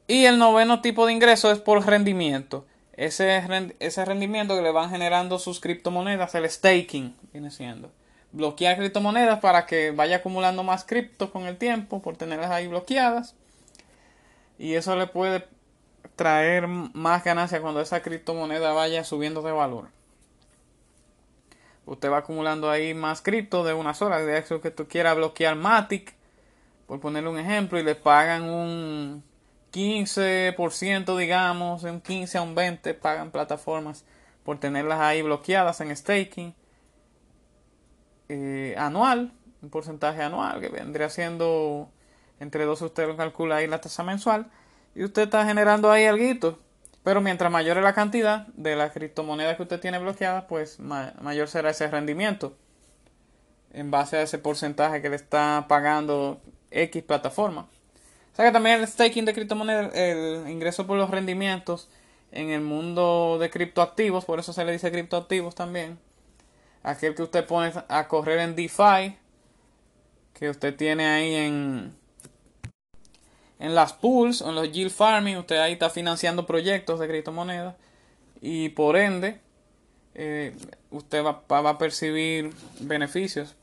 Y 0.07 0.25
el 0.25 0.37
noveno 0.37 0.81
tipo 0.81 1.05
de 1.05 1.13
ingreso 1.13 1.51
es 1.51 1.59
por 1.59 1.85
rendimiento. 1.85 2.65
Ese, 2.95 3.41
ese 3.79 4.05
rendimiento 4.05 4.55
que 4.55 4.61
le 4.61 4.71
van 4.71 4.89
generando 4.89 5.39
sus 5.39 5.59
criptomonedas, 5.59 6.35
el 6.35 6.49
staking 6.49 7.15
viene 7.31 7.49
siendo. 7.49 7.91
Bloquear 8.31 8.77
criptomonedas 8.77 9.39
para 9.39 9.65
que 9.65 9.91
vaya 9.91 10.17
acumulando 10.17 10.63
más 10.63 10.83
cripto 10.83 11.31
con 11.31 11.45
el 11.45 11.57
tiempo 11.57 12.01
por 12.01 12.17
tenerlas 12.17 12.51
ahí 12.51 12.67
bloqueadas. 12.67 13.35
Y 14.57 14.75
eso 14.75 14.95
le 14.95 15.07
puede 15.07 15.47
traer 16.15 16.67
más 16.67 17.23
ganancia 17.23 17.61
cuando 17.61 17.81
esa 17.81 18.01
criptomoneda 18.01 18.73
vaya 18.73 19.03
subiendo 19.03 19.41
de 19.41 19.51
valor 19.51 19.89
usted 21.85 22.09
va 22.09 22.17
acumulando 22.19 22.69
ahí 22.69 22.93
más 22.93 23.21
cripto 23.21 23.63
de 23.63 23.73
una 23.73 23.93
sola. 23.93 24.19
De 24.19 24.37
eso 24.37 24.61
que 24.61 24.71
tú 24.71 24.87
quieras 24.87 25.15
bloquear 25.15 25.55
Matic, 25.55 26.13
por 26.87 26.99
ponerle 26.99 27.29
un 27.29 27.39
ejemplo, 27.39 27.79
y 27.79 27.83
le 27.83 27.95
pagan 27.95 28.43
un 28.43 29.23
15%, 29.71 31.17
digamos, 31.17 31.83
un 31.83 32.01
15 32.01 32.37
a 32.37 32.41
un 32.41 32.55
20, 32.55 32.93
pagan 32.93 33.31
plataformas 33.31 34.05
por 34.43 34.59
tenerlas 34.59 34.99
ahí 34.99 35.21
bloqueadas 35.21 35.79
en 35.81 35.95
staking 35.95 36.53
eh, 38.29 38.75
anual, 38.77 39.31
un 39.61 39.69
porcentaje 39.69 40.21
anual 40.21 40.59
que 40.59 40.69
vendría 40.69 41.09
siendo 41.09 41.89
entre 42.39 42.65
dos, 42.65 42.81
usted 42.81 43.07
lo 43.07 43.17
calcula 43.17 43.57
ahí 43.57 43.67
la 43.67 43.81
tasa 43.81 44.03
mensual 44.03 44.47
y 44.95 45.03
usted 45.03 45.23
está 45.23 45.45
generando 45.45 45.91
ahí 45.91 46.05
algo 46.05 46.57
pero 47.03 47.19
mientras 47.19 47.51
mayor 47.51 47.77
es 47.77 47.83
la 47.83 47.93
cantidad 47.93 48.47
de 48.47 48.75
las 48.75 48.91
criptomonedas 48.91 49.57
que 49.57 49.63
usted 49.63 49.79
tiene 49.79 49.99
bloqueadas, 49.99 50.45
pues 50.45 50.79
mayor 50.79 51.49
será 51.49 51.69
ese 51.71 51.87
rendimiento 51.89 52.55
en 53.73 53.91
base 53.91 54.17
a 54.17 54.21
ese 54.21 54.37
porcentaje 54.37 55.01
que 55.01 55.09
le 55.09 55.17
está 55.17 55.65
pagando 55.67 56.41
X 56.71 57.03
plataforma. 57.03 57.67
O 58.31 58.35
sea 58.35 58.45
que 58.45 58.51
también 58.51 58.79
el 58.79 58.87
staking 58.87 59.25
de 59.25 59.33
criptomonedas, 59.33 59.93
el 59.95 60.49
ingreso 60.49 60.87
por 60.87 60.97
los 60.97 61.09
rendimientos 61.09 61.89
en 62.31 62.49
el 62.49 62.61
mundo 62.61 63.37
de 63.39 63.49
criptoactivos, 63.49 64.25
por 64.25 64.39
eso 64.39 64.53
se 64.53 64.63
le 64.63 64.71
dice 64.71 64.91
criptoactivos 64.91 65.55
también. 65.55 65.99
Aquel 66.83 67.15
que 67.15 67.23
usted 67.23 67.45
pone 67.45 67.71
a 67.87 68.07
correr 68.07 68.39
en 68.39 68.55
DeFi, 68.55 69.17
que 70.33 70.49
usted 70.49 70.75
tiene 70.75 71.05
ahí 71.05 71.35
en, 71.35 71.95
en 73.63 73.75
las 73.75 73.93
pools, 73.93 74.41
en 74.41 74.55
los 74.55 74.69
yield 74.73 74.91
farming, 74.91 75.37
usted 75.37 75.55
ahí 75.55 75.71
está 75.71 75.89
financiando 75.89 76.45
proyectos 76.45 76.99
de 76.99 77.07
criptomonedas 77.07 77.75
y 78.41 78.67
por 78.69 78.97
ende 78.97 79.39
eh, 80.15 80.53
usted 80.91 81.23
va, 81.23 81.69
a 81.69 81.77
percibir 81.77 82.53
beneficios 82.81 83.55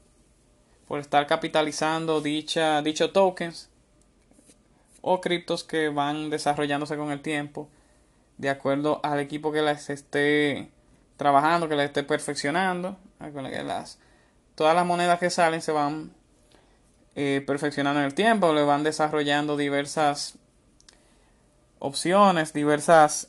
por 0.88 1.00
estar 1.00 1.26
capitalizando 1.26 2.22
dicha, 2.22 2.80
dichos 2.80 3.12
tokens 3.12 3.68
o 5.02 5.20
criptos 5.20 5.64
que 5.64 5.90
van 5.90 6.30
desarrollándose 6.30 6.96
con 6.96 7.10
el 7.10 7.20
tiempo 7.20 7.68
de 8.38 8.48
acuerdo 8.48 9.00
al 9.02 9.20
equipo 9.20 9.52
que 9.52 9.60
las 9.60 9.90
esté 9.90 10.70
trabajando, 11.18 11.68
que 11.68 11.76
las 11.76 11.84
esté 11.84 12.04
perfeccionando, 12.04 12.96
todas 14.54 14.74
las 14.74 14.86
monedas 14.86 15.18
que 15.18 15.28
salen 15.28 15.60
se 15.60 15.72
van 15.72 16.10
eh, 17.16 17.42
perfeccionando 17.46 18.00
el 18.00 18.14
tiempo, 18.14 18.52
le 18.52 18.62
van 18.62 18.82
desarrollando 18.82 19.56
diversas 19.56 20.38
opciones, 21.78 22.52
diversas 22.52 23.28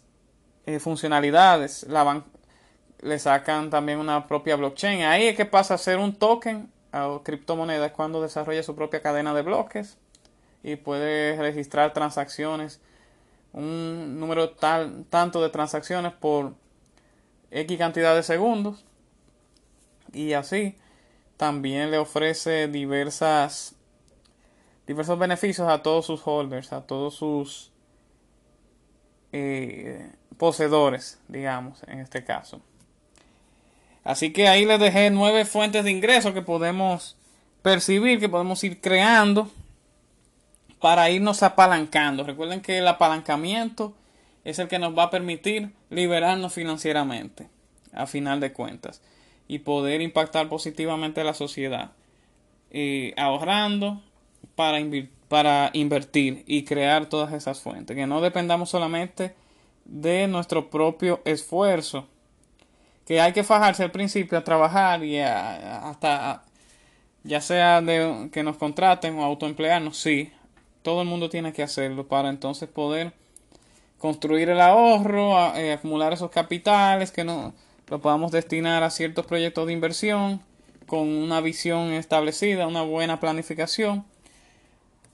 eh, 0.65 0.79
funcionalidades, 0.79 1.83
la 1.83 2.03
van 2.03 2.23
le 3.01 3.17
sacan 3.19 3.69
también 3.69 3.99
una 3.99 4.27
propia 4.27 4.55
blockchain. 4.55 5.01
Ahí 5.03 5.27
es 5.27 5.35
que 5.35 5.45
pasa 5.45 5.73
a 5.73 5.77
ser 5.77 5.97
un 5.97 6.13
token 6.13 6.71
a 6.91 7.19
criptomonedas 7.23 7.91
cuando 7.91 8.21
desarrolla 8.21 8.63
su 8.63 8.75
propia 8.75 9.01
cadena 9.01 9.33
de 9.33 9.41
bloques 9.41 9.97
y 10.63 10.75
puede 10.75 11.37
registrar 11.37 11.93
transacciones, 11.93 12.79
un 13.53 14.19
número 14.19 14.51
tal, 14.51 15.05
tanto 15.09 15.41
de 15.41 15.49
transacciones 15.49 16.13
por 16.13 16.53
X 17.49 17.77
cantidad 17.77 18.15
de 18.15 18.23
segundos 18.23 18.85
y 20.13 20.33
así 20.33 20.75
también 21.41 21.89
le 21.89 21.97
ofrece 21.97 22.67
diversas 22.67 23.73
diversos 24.85 25.17
beneficios 25.17 25.67
a 25.67 25.81
todos 25.81 26.05
sus 26.05 26.21
holders, 26.23 26.71
a 26.71 26.81
todos 26.85 27.15
sus 27.15 27.71
eh, 29.31 30.11
poseedores, 30.37 31.19
digamos, 31.27 31.81
en 31.87 31.97
este 31.97 32.23
caso. 32.23 32.61
Así 34.03 34.31
que 34.31 34.49
ahí 34.49 34.65
les 34.65 34.79
dejé 34.79 35.09
nueve 35.09 35.43
fuentes 35.45 35.83
de 35.83 35.89
ingresos 35.89 36.31
que 36.35 36.43
podemos 36.43 37.17
percibir, 37.63 38.19
que 38.19 38.29
podemos 38.29 38.63
ir 38.63 38.79
creando 38.79 39.49
para 40.79 41.09
irnos 41.09 41.41
apalancando. 41.41 42.23
Recuerden 42.23 42.61
que 42.61 42.77
el 42.77 42.87
apalancamiento 42.87 43.95
es 44.43 44.59
el 44.59 44.67
que 44.67 44.77
nos 44.77 44.95
va 44.95 45.05
a 45.05 45.09
permitir 45.09 45.73
liberarnos 45.89 46.53
financieramente, 46.53 47.49
a 47.93 48.05
final 48.05 48.39
de 48.39 48.53
cuentas, 48.53 49.01
y 49.51 49.59
poder 49.59 49.99
impactar 49.99 50.47
positivamente 50.47 51.19
a 51.19 51.25
la 51.25 51.33
sociedad, 51.33 51.91
eh, 52.69 53.13
ahorrando 53.17 54.01
para, 54.55 54.79
para 55.27 55.71
invertir 55.73 56.45
y 56.47 56.63
crear 56.63 57.07
todas 57.07 57.33
esas 57.33 57.59
fuentes, 57.59 57.97
que 57.97 58.07
no 58.07 58.21
dependamos 58.21 58.69
solamente 58.69 59.35
de 59.83 60.29
nuestro 60.29 60.69
propio 60.69 61.19
esfuerzo, 61.25 62.07
que 63.05 63.19
hay 63.19 63.33
que 63.33 63.43
fajarse 63.43 63.83
al 63.83 63.91
principio 63.91 64.37
a 64.37 64.45
trabajar 64.45 65.03
y 65.03 65.19
hasta 65.19 66.45
ya 67.25 67.41
sea 67.41 67.81
de 67.81 68.29
que 68.31 68.43
nos 68.43 68.55
contraten 68.55 69.19
o 69.19 69.25
autoemplearnos, 69.25 69.97
sí, 69.97 70.31
todo 70.81 71.01
el 71.01 71.09
mundo 71.09 71.27
tiene 71.27 71.51
que 71.51 71.61
hacerlo 71.61 72.07
para 72.07 72.29
entonces 72.29 72.69
poder 72.69 73.11
construir 73.97 74.47
el 74.47 74.61
ahorro, 74.61 75.53
eh, 75.57 75.73
acumular 75.73 76.13
esos 76.13 76.31
capitales 76.31 77.11
que 77.11 77.25
no 77.25 77.53
lo 77.91 77.99
podamos 77.99 78.31
destinar 78.31 78.83
a 78.83 78.89
ciertos 78.89 79.25
proyectos 79.25 79.67
de 79.67 79.73
inversión 79.73 80.41
con 80.87 81.09
una 81.09 81.41
visión 81.41 81.91
establecida, 81.91 82.65
una 82.65 82.83
buena 82.83 83.19
planificación 83.19 84.05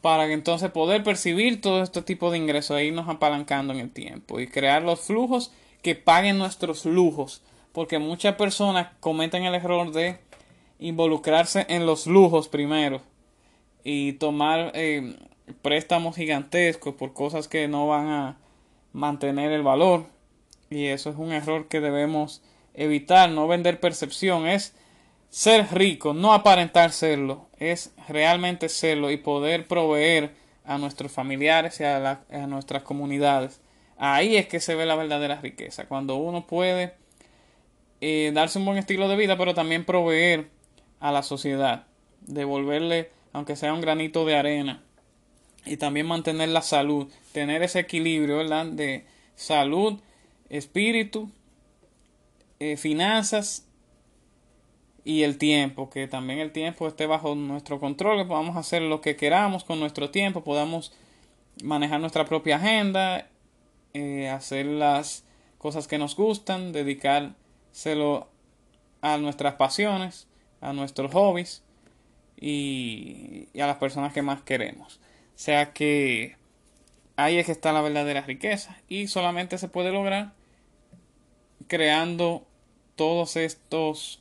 para 0.01 0.27
que 0.27 0.33
entonces 0.33 0.69
poder 0.69 1.03
percibir 1.03 1.59
todo 1.59 1.81
este 1.81 2.03
tipo 2.03 2.29
de 2.29 2.37
ingresos 2.37 2.77
e 2.77 2.85
irnos 2.85 3.09
apalancando 3.09 3.73
en 3.73 3.79
el 3.79 3.89
tiempo 3.89 4.39
y 4.39 4.45
crear 4.45 4.83
los 4.83 4.99
flujos 4.99 5.51
que 5.81 5.95
paguen 5.95 6.37
nuestros 6.37 6.85
lujos 6.85 7.41
porque 7.71 7.97
muchas 7.97 8.35
personas 8.35 8.89
cometen 8.99 9.43
el 9.45 9.55
error 9.55 9.91
de 9.91 10.19
involucrarse 10.77 11.65
en 11.69 11.87
los 11.87 12.05
lujos 12.05 12.47
primero 12.47 13.01
y 13.83 14.13
tomar 14.13 14.71
eh, 14.75 15.17
préstamos 15.63 16.15
gigantescos 16.15 16.93
por 16.93 17.13
cosas 17.13 17.47
que 17.47 17.67
no 17.67 17.87
van 17.87 18.07
a 18.09 18.37
mantener 18.93 19.51
el 19.51 19.63
valor 19.63 20.05
y 20.69 20.85
eso 20.85 21.09
es 21.09 21.15
un 21.15 21.31
error 21.31 21.67
que 21.69 21.81
debemos 21.81 22.43
evitar, 22.77 23.29
no 23.29 23.47
vender 23.47 23.81
percepción, 23.81 24.47
es 24.47 24.73
ser 25.29 25.67
rico, 25.73 26.13
no 26.13 26.31
aparentar 26.33 26.91
serlo, 26.91 27.49
es 27.59 27.91
realmente 28.07 28.69
serlo 28.69 29.11
y 29.11 29.17
poder 29.17 29.67
proveer 29.67 30.31
a 30.63 30.77
nuestros 30.77 31.11
familiares 31.11 31.79
y 31.79 31.83
a, 31.83 32.21
nuestras 32.47 32.83
comunidades. 32.83 33.59
Ahí 33.97 34.37
es 34.37 34.47
que 34.47 34.59
se 34.59 34.75
ve 34.75 34.85
la 34.85 34.95
verdadera 34.95 35.41
riqueza, 35.41 35.87
cuando 35.87 36.15
uno 36.15 36.45
puede 36.45 36.93
eh, 37.99 38.31
darse 38.33 38.59
un 38.59 38.65
buen 38.65 38.77
estilo 38.77 39.09
de 39.09 39.15
vida, 39.15 39.37
pero 39.37 39.53
también 39.53 39.83
proveer 39.83 40.49
a 40.99 41.11
la 41.11 41.23
sociedad, 41.23 41.87
devolverle, 42.21 43.09
aunque 43.33 43.55
sea 43.55 43.73
un 43.73 43.81
granito 43.81 44.23
de 44.25 44.35
arena, 44.35 44.83
y 45.65 45.77
también 45.77 46.05
mantener 46.05 46.49
la 46.49 46.61
salud, 46.61 47.07
tener 47.31 47.63
ese 47.63 47.79
equilibrio 47.79 48.37
¿verdad? 48.37 48.67
de 48.67 49.05
salud, 49.35 49.99
espíritu, 50.49 51.29
eh, 52.59 52.77
finanzas 52.77 53.65
y 55.03 55.23
el 55.23 55.37
tiempo, 55.37 55.89
que 55.89 56.07
también 56.07 56.39
el 56.39 56.51
tiempo 56.51 56.87
esté 56.87 57.05
bajo 57.05 57.33
nuestro 57.35 57.79
control, 57.79 58.17
que 58.17 58.25
podamos 58.25 58.57
hacer 58.57 58.81
lo 58.81 58.99
que 59.01 59.15
queramos 59.15 59.63
con 59.63 59.79
nuestro 59.79 60.09
tiempo, 60.09 60.43
podamos 60.43 60.93
manejar 61.63 61.99
nuestra 61.99 62.25
propia 62.25 62.57
agenda, 62.57 63.27
eh, 63.93 64.27
hacer 64.29 64.65
las 64.65 65.23
cosas 65.57 65.87
que 65.87 65.97
nos 65.97 66.15
gustan, 66.15 66.73
dedicárselo 66.73 68.27
a 69.01 69.17
nuestras 69.17 69.55
pasiones, 69.55 70.27
a 70.59 70.73
nuestros 70.73 71.11
hobbies 71.13 71.63
y 72.39 73.47
a 73.59 73.65
las 73.65 73.77
personas 73.77 74.13
que 74.13 74.21
más 74.21 74.41
queremos. 74.41 74.99
O 75.35 75.39
sea 75.39 75.71
que 75.71 76.35
ahí 77.15 77.37
es 77.37 77.45
que 77.45 77.51
está 77.51 77.73
la 77.73 77.81
verdadera 77.81 78.21
riqueza 78.21 78.77
y 78.87 79.07
solamente 79.07 79.57
se 79.57 79.67
puede 79.67 79.91
lograr 79.91 80.33
creando 81.67 82.45
todos 82.95 83.35
estos 83.35 84.19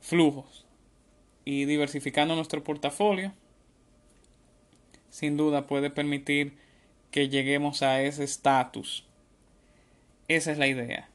flujos 0.00 0.64
y 1.44 1.64
diversificando 1.64 2.36
nuestro 2.36 2.62
portafolio. 2.62 3.32
Sin 5.10 5.36
duda 5.36 5.66
puede 5.66 5.90
permitir 5.90 6.58
que 7.10 7.28
lleguemos 7.28 7.82
a 7.82 8.02
ese 8.02 8.24
estatus. 8.24 9.04
Esa 10.28 10.52
es 10.52 10.58
la 10.58 10.66
idea. 10.66 11.08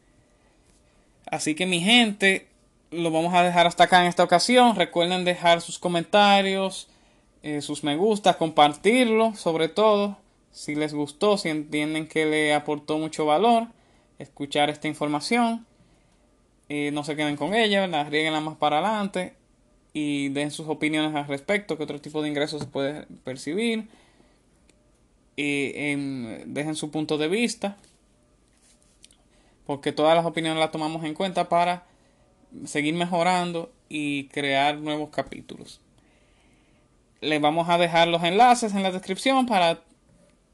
Así 1.26 1.54
que 1.54 1.66
mi 1.66 1.82
gente, 1.82 2.48
lo 2.90 3.12
vamos 3.12 3.34
a 3.34 3.44
dejar 3.44 3.68
hasta 3.68 3.84
acá 3.84 4.02
en 4.02 4.08
esta 4.08 4.24
ocasión. 4.24 4.76
Recuerden 4.76 5.24
dejar 5.24 5.62
sus 5.62 5.78
comentarios, 5.78 6.90
eh, 7.44 7.62
sus 7.62 7.84
me 7.84 7.96
gusta, 7.96 8.38
compartirlo 8.38 9.36
sobre 9.36 9.70
todo 9.70 10.18
si 10.52 10.76
les 10.76 10.94
gustó, 10.94 11.38
si 11.38 11.50
entienden 11.50 12.08
que 12.08 12.26
le 12.26 12.54
aportó 12.54 12.98
mucho 12.98 13.26
valor 13.26 13.68
escuchar 14.22 14.70
esta 14.70 14.88
información. 14.88 15.66
Eh, 16.70 16.92
no 16.92 17.04
se 17.04 17.16
queden 17.16 17.36
con 17.36 17.54
ella, 17.54 17.88
la 17.88 18.10
la 18.10 18.42
más 18.42 18.58
para 18.58 18.80
adelante 18.80 19.36
y 19.94 20.30
den 20.30 20.52
sus 20.52 20.68
opiniones 20.68 21.14
al 21.16 21.28
respecto, 21.28 21.78
que 21.78 21.84
otro 21.84 22.00
tipo 22.00 22.22
de 22.22 22.30
ingresos 22.30 22.62
se 22.62 22.68
puede 22.68 23.06
percibir. 23.24 23.90
Y 25.36 25.72
dejen 26.46 26.76
su 26.76 26.92
punto 26.92 27.18
de 27.18 27.28
vista, 27.28 27.78
porque 29.66 29.92
todas 29.92 30.16
las 30.16 30.26
opiniones 30.26 30.60
las 30.60 30.72
tomamos 30.72 31.04
en 31.04 31.14
cuenta 31.14 31.50
para 31.50 31.86
seguir 32.66 32.94
mejorando 32.94 33.72
y 33.90 34.28
crear 34.28 34.78
nuevos 34.78 35.10
capítulos 35.10 35.82
les 37.22 37.40
vamos 37.40 37.70
a 37.70 37.78
dejar 37.78 38.08
los 38.08 38.24
enlaces 38.24 38.74
en 38.74 38.84
la 38.84 38.92
descripción 38.92 39.46
para 39.46 39.82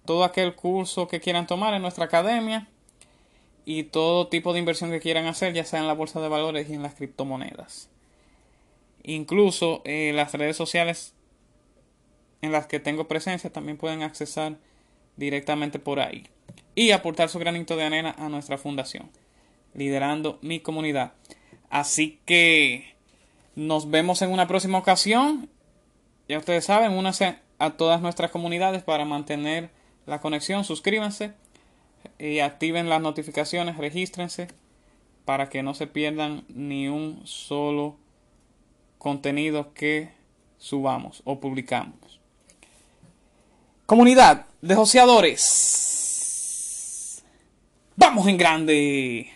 todo 0.06 0.24
aquel 0.24 0.54
curso 0.54 1.08
que 1.08 1.22
quieran 1.22 1.48
tomar 1.48 1.74
en 1.74 1.82
nuestra 1.82 2.06
academia 2.06 2.68
y 3.70 3.84
todo 3.84 4.30
tipo 4.30 4.54
de 4.54 4.60
inversión 4.60 4.92
que 4.92 5.02
quieran 5.02 5.26
hacer, 5.26 5.54
ya 5.54 5.66
sea 5.66 5.82
en 5.82 5.88
la 5.88 5.94
bolsa 5.94 6.22
de 6.22 6.30
valores 6.30 6.70
y 6.70 6.74
en 6.74 6.84
las 6.84 6.96
criptomonedas. 6.96 7.90
Incluso 9.04 9.82
eh, 9.84 10.14
las 10.16 10.34
redes 10.34 10.56
sociales 10.56 11.14
en 12.42 12.54
las 12.54 12.68
que 12.68 12.80
tengo 12.80 13.10
presencia 13.10 13.52
también 13.52 13.78
pueden 13.78 14.04
accesar 14.04 14.56
directamente 15.18 15.80
por 15.80 16.00
ahí 16.00 16.28
y 16.76 16.92
aportar 16.92 17.28
su 17.28 17.40
granito 17.40 17.76
de 17.76 17.84
arena 17.84 18.16
a 18.18 18.30
nuestra 18.30 18.58
fundación, 18.58 19.10
liderando 19.74 20.40
mi 20.42 20.62
comunidad. 20.62 21.12
Así 21.70 22.22
que 22.26 22.96
nos 23.56 23.92
vemos 23.92 24.22
en 24.22 24.32
una 24.32 24.48
próxima 24.48 24.78
ocasión 24.78 25.50
ya 26.30 26.38
ustedes 26.38 26.64
saben, 26.64 26.94
únanse 26.94 27.38
a 27.58 27.72
todas 27.72 28.02
nuestras 28.02 28.32
comunidades 28.32 28.84
para 28.84 29.04
mantener 29.04 29.70
la 30.06 30.20
conexión. 30.20 30.64
Suscríbanse 30.64 31.34
y 32.20 32.40
activen 32.40 32.90
las 32.90 33.02
notificaciones, 33.02 33.78
regístrense 33.78 34.48
para 35.26 35.50
que 35.50 35.62
no 35.64 35.74
se 35.74 35.88
pierdan 35.88 36.46
ni 36.48 36.88
un 36.88 37.22
solo 37.26 37.98
contenido 38.98 39.74
que 39.74 40.10
subamos 40.58 41.22
o 41.26 41.40
publicamos. 41.40 42.20
Comunidad 43.86 44.46
de 44.62 44.76
joseadores. 44.76 45.44
Vamos 47.96 48.28
en 48.28 48.38
grande. 48.38 49.32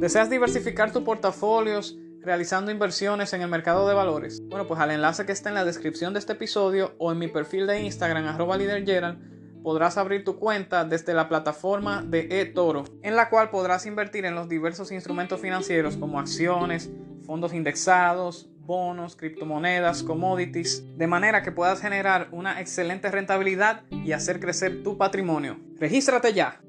¿Deseas 0.00 0.28
diversificar 0.28 0.92
tu 0.92 1.04
portafolios? 1.04 1.96
Realizando 2.24 2.70
inversiones 2.70 3.32
en 3.32 3.42
el 3.42 3.48
mercado 3.48 3.86
de 3.86 3.94
valores? 3.94 4.42
Bueno, 4.48 4.66
pues 4.66 4.80
al 4.80 4.90
enlace 4.90 5.26
que 5.26 5.32
está 5.32 5.50
en 5.50 5.54
la 5.54 5.64
descripción 5.64 6.12
de 6.12 6.18
este 6.18 6.32
episodio 6.32 6.94
o 6.98 7.12
en 7.12 7.18
mi 7.18 7.28
perfil 7.28 7.66
de 7.66 7.82
Instagram, 7.82 8.26
arroba 8.26 8.58
podrás 9.62 9.96
abrir 9.96 10.24
tu 10.24 10.38
cuenta 10.38 10.84
desde 10.84 11.14
la 11.14 11.28
plataforma 11.28 12.02
de 12.02 12.40
eToro, 12.40 12.84
en 13.02 13.16
la 13.16 13.30
cual 13.30 13.50
podrás 13.50 13.86
invertir 13.86 14.24
en 14.26 14.34
los 14.34 14.48
diversos 14.48 14.92
instrumentos 14.92 15.40
financieros 15.40 15.96
como 15.96 16.20
acciones, 16.20 16.90
fondos 17.24 17.54
indexados, 17.54 18.50
bonos, 18.60 19.16
criptomonedas, 19.16 20.02
commodities, 20.02 20.84
de 20.98 21.06
manera 21.06 21.42
que 21.42 21.52
puedas 21.52 21.80
generar 21.80 22.28
una 22.32 22.60
excelente 22.60 23.10
rentabilidad 23.10 23.82
y 23.90 24.12
hacer 24.12 24.40
crecer 24.40 24.82
tu 24.82 24.98
patrimonio. 24.98 25.58
Regístrate 25.78 26.32
ya 26.34 26.60